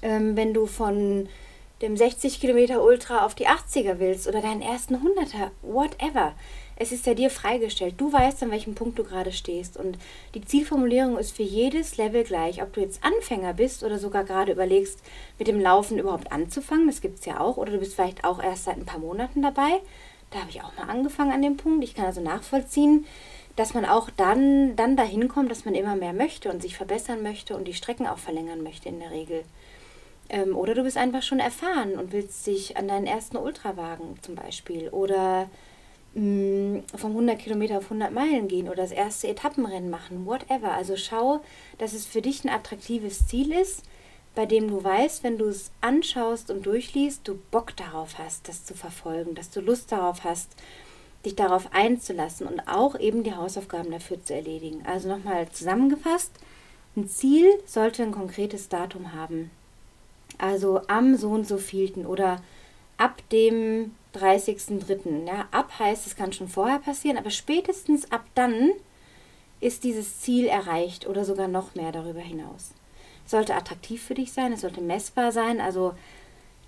ähm, 0.01 0.35
wenn 0.35 0.53
du 0.53 0.65
von 0.65 1.27
dem 1.81 1.95
60 1.95 2.39
Kilometer 2.39 2.83
Ultra 2.83 3.25
auf 3.25 3.35
die 3.35 3.47
80er 3.47 3.99
willst 3.99 4.27
oder 4.27 4.41
deinen 4.41 4.61
ersten 4.61 4.95
100er, 4.95 5.51
whatever. 5.61 6.33
Es 6.81 6.93
ist 6.93 7.05
ja 7.05 7.13
dir 7.13 7.29
freigestellt. 7.29 7.95
Du 7.97 8.11
weißt, 8.11 8.41
an 8.41 8.51
welchem 8.51 8.73
Punkt 8.73 8.97
du 8.97 9.03
gerade 9.03 9.33
stehst. 9.33 9.75
Und 9.75 9.97
die 10.33 10.45
Zielformulierung 10.45 11.17
ist 11.17 11.35
für 11.35 11.43
jedes 11.43 11.97
Level 11.97 12.23
gleich. 12.23 12.63
Ob 12.63 12.71
du 12.71 12.79
jetzt 12.79 13.03
Anfänger 13.03 13.53
bist 13.53 13.83
oder 13.83 13.99
sogar 13.99 14.23
gerade 14.23 14.53
überlegst, 14.53 15.03
mit 15.37 15.49
dem 15.49 15.59
Laufen 15.59 15.99
überhaupt 15.99 16.31
anzufangen, 16.31 16.87
das 16.87 17.01
gibt 17.01 17.19
es 17.19 17.25
ja 17.25 17.41
auch. 17.41 17.57
Oder 17.57 17.73
du 17.73 17.79
bist 17.79 17.95
vielleicht 17.95 18.23
auch 18.23 18.41
erst 18.41 18.63
seit 18.63 18.77
ein 18.77 18.85
paar 18.85 19.01
Monaten 19.01 19.41
dabei. 19.41 19.81
Da 20.31 20.39
habe 20.39 20.51
ich 20.51 20.61
auch 20.63 20.73
mal 20.77 20.89
angefangen 20.89 21.33
an 21.33 21.41
dem 21.41 21.57
Punkt. 21.57 21.83
Ich 21.83 21.95
kann 21.95 22.05
also 22.05 22.21
nachvollziehen, 22.21 23.05
dass 23.57 23.73
man 23.73 23.83
auch 23.83 24.09
dann, 24.15 24.77
dann 24.77 24.95
dahin 24.95 25.27
kommt, 25.27 25.51
dass 25.51 25.65
man 25.65 25.75
immer 25.75 25.97
mehr 25.97 26.13
möchte 26.13 26.49
und 26.49 26.61
sich 26.61 26.77
verbessern 26.77 27.21
möchte 27.21 27.57
und 27.57 27.67
die 27.67 27.73
Strecken 27.73 28.07
auch 28.07 28.19
verlängern 28.19 28.63
möchte 28.63 28.87
in 28.87 29.01
der 29.01 29.11
Regel. 29.11 29.43
Ähm, 30.29 30.55
oder 30.55 30.75
du 30.75 30.83
bist 30.83 30.95
einfach 30.95 31.23
schon 31.23 31.39
erfahren 31.39 31.95
und 31.95 32.13
willst 32.13 32.47
dich 32.47 32.77
an 32.77 32.87
deinen 32.87 33.05
ersten 33.05 33.35
Ultra 33.35 33.75
wagen 33.75 34.15
zum 34.21 34.35
Beispiel. 34.35 34.87
Oder 34.89 35.49
mh, 36.13 36.21
mm, 36.21 36.83
vom 36.95 37.11
100 37.11 37.39
Kilometer 37.39 37.77
auf 37.77 37.85
100 37.85 38.11
Meilen 38.11 38.47
gehen 38.47 38.67
oder 38.67 38.77
das 38.83 38.91
erste 38.91 39.27
Etappenrennen 39.27 39.89
machen, 39.89 40.25
whatever. 40.25 40.71
Also 40.73 40.95
schau, 40.97 41.41
dass 41.77 41.93
es 41.93 42.05
für 42.05 42.21
dich 42.21 42.43
ein 42.43 42.49
attraktives 42.49 43.27
Ziel 43.27 43.51
ist, 43.51 43.83
bei 44.35 44.45
dem 44.45 44.69
du 44.69 44.83
weißt, 44.83 45.23
wenn 45.23 45.37
du 45.37 45.45
es 45.45 45.71
anschaust 45.81 46.51
und 46.51 46.65
durchliest, 46.65 47.27
du 47.27 47.39
Bock 47.51 47.75
darauf 47.75 48.17
hast, 48.17 48.47
das 48.47 48.63
zu 48.63 48.73
verfolgen, 48.73 49.35
dass 49.35 49.49
du 49.49 49.59
Lust 49.59 49.91
darauf 49.91 50.23
hast, 50.23 50.55
dich 51.25 51.35
darauf 51.35 51.73
einzulassen 51.73 52.47
und 52.47 52.61
auch 52.67 52.97
eben 52.97 53.23
die 53.23 53.35
Hausaufgaben 53.35 53.91
dafür 53.91 54.23
zu 54.23 54.33
erledigen. 54.33 54.83
Also 54.85 55.09
nochmal 55.09 55.49
zusammengefasst, 55.49 56.31
ein 56.95 57.07
Ziel 57.07 57.45
sollte 57.65 58.03
ein 58.03 58.11
konkretes 58.11 58.69
Datum 58.69 59.13
haben. 59.13 59.51
Also 60.37 60.81
am 60.87 61.17
so 61.17 61.31
und 61.31 61.47
so 61.47 61.57
vielten 61.57 62.05
oder 62.05 62.41
ab 62.97 63.21
dem 63.31 63.91
30.03. 64.15 65.27
Ja, 65.27 65.47
ab 65.51 65.79
heißt, 65.79 66.07
es 66.07 66.15
kann 66.15 66.33
schon 66.33 66.47
vorher 66.47 66.79
passieren, 66.79 67.17
aber 67.17 67.29
spätestens 67.29 68.11
ab 68.11 68.25
dann 68.35 68.71
ist 69.59 69.83
dieses 69.83 70.19
Ziel 70.19 70.47
erreicht 70.47 71.07
oder 71.07 71.25
sogar 71.25 71.47
noch 71.47 71.75
mehr 71.75 71.91
darüber 71.91 72.21
hinaus. 72.21 72.71
Es 73.25 73.31
sollte 73.31 73.55
attraktiv 73.55 74.01
für 74.01 74.15
dich 74.15 74.31
sein, 74.31 74.53
es 74.53 74.61
sollte 74.61 74.81
messbar 74.81 75.31
sein, 75.31 75.61
also 75.61 75.93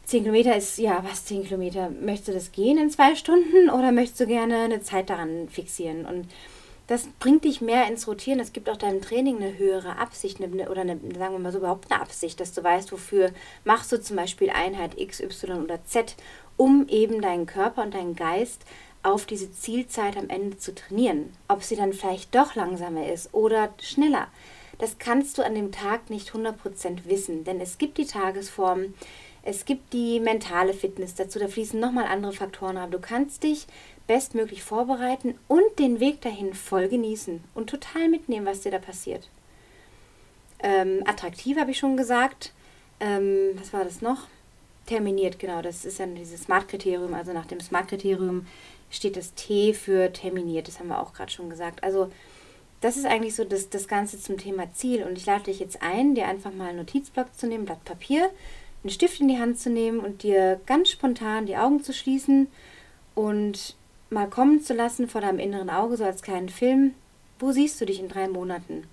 10 0.06 0.24
Kilometer 0.24 0.56
ist, 0.56 0.78
ja, 0.78 1.04
was 1.10 1.26
10 1.26 1.46
Kilometer? 1.46 1.90
Möchtest 1.90 2.28
du 2.28 2.34
das 2.34 2.52
gehen 2.52 2.78
in 2.78 2.90
zwei 2.90 3.16
Stunden 3.16 3.70
oder 3.70 3.92
möchtest 3.92 4.20
du 4.20 4.28
gerne 4.28 4.58
eine 4.58 4.82
Zeit 4.82 5.10
daran 5.10 5.48
fixieren? 5.48 6.06
Und 6.06 6.28
das 6.88 7.08
bringt 7.20 7.46
dich 7.46 7.62
mehr 7.62 7.88
ins 7.88 8.08
Rotieren. 8.08 8.42
Es 8.42 8.52
gibt 8.52 8.70
auch 8.70 8.76
deinem 8.76 9.02
Training 9.02 9.38
eine 9.38 9.58
höhere 9.58 9.98
Absicht 9.98 10.42
eine, 10.42 10.70
oder 10.70 10.82
eine, 10.82 11.00
sagen 11.18 11.34
wir 11.34 11.40
mal 11.40 11.52
so 11.52 11.60
überhaupt 11.60 11.90
eine 11.90 12.02
Absicht, 12.02 12.40
dass 12.42 12.52
du 12.52 12.62
weißt, 12.64 12.92
wofür 12.92 13.32
machst 13.64 13.92
du 13.94 14.02
zum 14.02 14.18
Beispiel 14.18 14.50
Einheit 14.50 15.00
X, 15.00 15.22
Y 15.22 15.64
oder 15.64 15.86
Z, 15.86 16.16
um 16.58 16.88
eben 16.88 17.22
deinen 17.22 17.46
Körper 17.46 17.84
und 17.84 17.94
deinen 17.94 18.16
Geist 18.16 18.66
auf 19.04 19.26
diese 19.26 19.52
Zielzeit 19.52 20.18
am 20.18 20.30
Ende 20.30 20.58
zu 20.58 20.76
trainieren. 20.76 21.34
Ob 21.48 21.64
sie 21.64 21.76
dann 21.76 21.94
vielleicht 21.94 22.36
doch 22.36 22.56
langsamer 22.56 23.12
ist 23.12 23.34
oder 23.34 23.74
schneller. 23.82 24.28
Das 24.78 24.98
kannst 24.98 25.38
du 25.38 25.44
an 25.44 25.56
dem 25.56 25.72
Tag 25.72 26.10
nicht 26.10 26.32
100% 26.32 27.06
wissen, 27.06 27.44
denn 27.44 27.62
es 27.62 27.78
gibt 27.78 27.98
die 27.98 28.06
Tagesform, 28.06 28.96
es 29.44 29.66
gibt 29.66 29.94
die 29.94 30.20
mentale 30.20 30.74
Fitness 30.74 31.16
dazu, 31.16 31.40
da 31.40 31.48
fließen 31.48 31.80
nochmal 31.80 32.06
andere 32.06 32.34
Faktoren 32.34 32.78
rein. 32.78 32.92
Du 32.92 33.00
kannst 33.00 33.44
dich 33.44 33.68
bestmöglich 34.08 34.64
vorbereiten 34.64 35.36
und 35.48 35.80
den 35.80 36.00
Weg 36.00 36.22
dahin 36.22 36.54
voll 36.54 36.88
genießen 36.88 37.44
und 37.54 37.70
total 37.70 38.10
mitnehmen, 38.10 38.46
was 38.46 38.62
dir 38.62 38.72
da 38.72 38.80
passiert. 38.80 39.30
Ähm, 40.64 41.04
attraktiv 41.06 41.58
habe 41.58 41.72
ich 41.72 41.80
schon 41.80 41.98
gesagt. 41.98 42.54
Ähm, 43.00 43.52
was 43.56 43.74
war 43.74 43.84
das 43.84 44.02
noch? 44.02 44.28
Terminiert, 44.92 45.40
genau. 45.40 45.62
Das 45.62 45.86
ist 45.86 46.00
dann 46.00 46.16
dieses 46.16 46.44
Smart-Kriterium. 46.44 47.14
Also 47.14 47.32
nach 47.32 47.46
dem 47.46 47.62
Smart-Kriterium 47.62 48.46
steht 48.90 49.16
das 49.16 49.34
T 49.36 49.74
für 49.74 50.12
terminiert. 50.12 50.68
Das 50.68 50.80
haben 50.80 50.90
wir 50.90 51.00
auch 51.00 51.14
gerade 51.14 51.32
schon 51.32 51.50
gesagt. 51.50 51.84
Also 51.84 52.12
das 52.82 52.98
ist 52.98 53.06
eigentlich 53.06 53.36
so 53.36 53.46
das, 53.46 53.70
das 53.70 53.88
Ganze 53.88 54.20
zum 54.20 54.38
Thema 54.38 54.74
Ziel. 54.74 55.04
Und 55.04 55.18
ich 55.18 55.26
lade 55.26 55.46
dich 55.46 55.60
jetzt 55.60 55.82
ein, 55.82 56.14
dir 56.14 56.28
einfach 56.28 56.54
mal 56.54 56.70
einen 56.70 56.80
Notizblock 56.80 57.34
zu 57.38 57.48
nehmen, 57.48 57.66
Blatt 57.66 57.86
Papier 57.86 58.30
einen 58.84 58.92
Stift 58.92 59.20
in 59.20 59.28
die 59.28 59.38
Hand 59.38 59.60
zu 59.60 59.70
nehmen 59.70 60.00
und 60.00 60.24
dir 60.24 60.60
ganz 60.66 60.90
spontan 60.90 61.46
die 61.46 61.58
Augen 61.58 61.84
zu 61.84 61.94
schließen 61.94 62.48
und 63.14 63.76
mal 64.10 64.28
kommen 64.28 64.62
zu 64.62 64.74
lassen 64.74 65.08
vor 65.08 65.22
deinem 65.22 65.40
inneren 65.40 65.70
Auge, 65.70 65.98
so 65.98 66.04
als 66.04 66.22
kleinen 66.24 66.50
Film. 66.50 66.96
Wo 67.40 67.52
siehst 67.52 67.80
du 67.80 67.86
dich 67.86 68.00
in 68.00 68.10
drei 68.10 68.28
Monaten? 68.28 68.88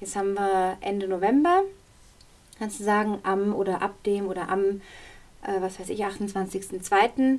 Jetzt 0.00 0.16
haben 0.16 0.34
wir 0.34 0.76
Ende 0.80 1.06
November. 1.06 1.62
Kannst 2.58 2.80
du 2.80 2.84
sagen, 2.84 3.18
am 3.22 3.54
oder 3.54 3.82
ab 3.82 4.02
dem 4.04 4.26
oder 4.28 4.48
am, 4.48 4.80
äh, 5.44 5.60
was 5.60 5.78
weiß 5.78 5.88
ich, 5.90 6.04
28.02. 6.04 7.38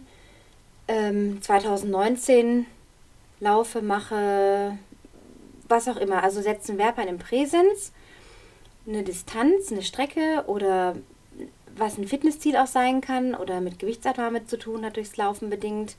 Ähm, 0.88 1.42
2019 1.42 2.66
laufe, 3.40 3.82
mache, 3.82 4.78
was 5.68 5.88
auch 5.88 5.98
immer. 5.98 6.24
Also 6.24 6.42
setzen 6.42 6.78
Verb 6.78 6.98
ein 6.98 7.08
im 7.08 7.18
Präsens, 7.18 7.92
eine 8.88 9.04
Distanz, 9.04 9.72
eine 9.72 9.82
Strecke 9.82 10.44
oder 10.48 10.96
was 11.78 11.98
ein 11.98 12.08
Fitnessziel 12.08 12.56
auch 12.56 12.68
sein 12.68 13.02
kann 13.02 13.36
oder 13.36 13.60
mit 13.60 13.80
Gewichtsabnahme 13.80 14.46
zu 14.46 14.58
tun 14.58 14.86
hat 14.86 14.96
durchs 14.96 15.18
Laufen 15.18 15.50
bedingt. 15.50 15.96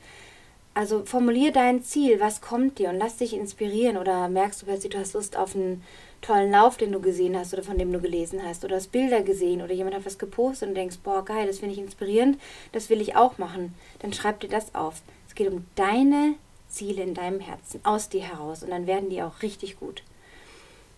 Also 0.73 1.05
formulier 1.05 1.53
dein 1.53 1.83
Ziel, 1.83 2.21
was 2.21 2.41
kommt 2.41 2.79
dir 2.79 2.91
und 2.91 2.99
lass 2.99 3.17
dich 3.17 3.35
inspirieren 3.35 3.97
oder 3.97 4.29
merkst 4.29 4.63
du 4.63 4.67
plötzlich, 4.67 4.93
du 4.93 4.99
hast 4.99 5.15
Lust 5.15 5.37
auf 5.37 5.55
einen 5.55 5.83
tollen 6.27 6.51
Lauf, 6.51 6.77
den 6.77 6.93
du 6.93 7.01
gesehen 7.01 7.37
hast 7.37 7.53
oder 7.53 7.63
von 7.63 7.79
dem 7.79 7.93
du 7.93 8.01
gelesen 8.01 8.41
hast 8.45 8.65
oder 8.65 8.77
hast 8.77 8.93
Bilder 8.93 9.23
gesehen 9.23 9.63
oder 9.63 9.73
jemand 9.73 9.97
hat 9.97 10.07
was 10.07 10.19
gepostet 10.19 10.69
und 10.69 10.75
denkst, 10.75 10.99
boah, 11.03 11.25
geil, 11.25 11.47
das 11.47 11.61
finde 11.61 11.75
ich 11.75 11.81
inspirierend, 11.81 12.41
das 12.73 12.91
will 12.91 13.01
ich 13.01 13.17
auch 13.17 13.39
machen. 13.39 13.75
Dann 14.01 14.13
schreib 14.13 14.41
dir 14.41 14.49
das 14.49 14.75
auf. 14.75 15.03
Es 15.29 15.35
geht 15.35 15.51
um 15.51 15.65
deine 15.77 16.35
Ziele 16.69 17.03
in 17.03 17.15
deinem 17.15 17.41
Herzen, 17.41 17.81
aus 17.85 18.09
dir 18.09 18.23
heraus 18.23 18.63
und 18.63 18.71
dann 18.71 18.87
werden 18.87 19.09
die 19.09 19.23
auch 19.23 19.43
richtig 19.43 19.79
gut. 19.79 20.03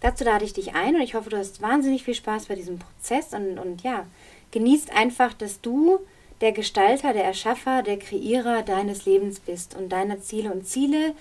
Dazu 0.00 0.24
lade 0.24 0.44
ich 0.44 0.52
dich 0.52 0.74
ein 0.74 0.94
und 0.94 1.02
ich 1.02 1.14
hoffe, 1.14 1.30
du 1.30 1.36
hast 1.36 1.60
wahnsinnig 1.60 2.04
viel 2.04 2.14
Spaß 2.14 2.46
bei 2.46 2.54
diesem 2.54 2.78
Prozess 2.78 3.34
und, 3.34 3.58
und 3.58 3.82
ja, 3.82 4.06
genießt 4.52 4.92
einfach, 4.92 5.34
dass 5.34 5.60
du 5.60 5.98
der 6.40 6.52
Gestalter, 6.52 7.12
der 7.12 7.24
Erschaffer, 7.24 7.82
der 7.82 7.98
Kreierer 7.98 8.62
deines 8.62 9.06
Lebens 9.06 9.40
bist 9.40 9.76
und 9.76 9.90
deiner 9.90 10.20
Ziele. 10.20 10.52
Und 10.52 10.66
Ziele 10.66 11.14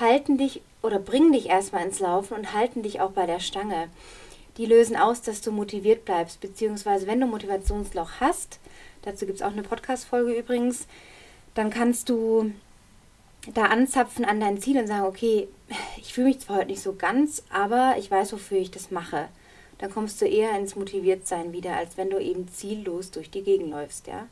halten 0.00 0.38
dich 0.38 0.62
oder 0.82 0.98
bringen 0.98 1.32
dich 1.32 1.48
erstmal 1.48 1.84
ins 1.84 2.00
Laufen 2.00 2.34
und 2.34 2.52
halten 2.52 2.82
dich 2.82 3.00
auch 3.00 3.12
bei 3.12 3.26
der 3.26 3.40
Stange. 3.40 3.88
Die 4.56 4.66
lösen 4.66 4.96
aus, 4.96 5.22
dass 5.22 5.40
du 5.40 5.50
motiviert 5.50 6.04
bleibst, 6.04 6.40
beziehungsweise 6.40 7.06
wenn 7.06 7.20
du 7.20 7.26
Motivationsloch 7.26 8.20
hast, 8.20 8.58
dazu 9.02 9.26
gibt 9.26 9.38
es 9.38 9.42
auch 9.42 9.52
eine 9.52 9.62
Podcast-Folge 9.62 10.32
übrigens, 10.32 10.86
dann 11.54 11.70
kannst 11.70 12.08
du 12.08 12.52
da 13.54 13.64
anzapfen 13.64 14.24
an 14.24 14.40
dein 14.40 14.60
Ziel 14.60 14.78
und 14.78 14.86
sagen, 14.86 15.06
okay, 15.06 15.48
ich 15.96 16.12
fühle 16.12 16.28
mich 16.28 16.40
zwar 16.40 16.58
heute 16.58 16.68
nicht 16.68 16.82
so 16.82 16.94
ganz, 16.94 17.42
aber 17.50 17.96
ich 17.98 18.10
weiß, 18.10 18.32
wofür 18.32 18.58
ich 18.58 18.70
das 18.70 18.90
mache 18.90 19.28
dann 19.82 19.90
kommst 19.90 20.22
du 20.22 20.26
eher 20.26 20.56
ins 20.56 20.76
Motiviertsein 20.76 21.52
wieder, 21.52 21.76
als 21.76 21.96
wenn 21.96 22.08
du 22.08 22.18
eben 22.18 22.46
ziellos 22.46 23.10
durch 23.10 23.30
die 23.30 23.42
Gegend 23.42 23.72
läufst. 23.72 24.06
Ja? 24.06 24.28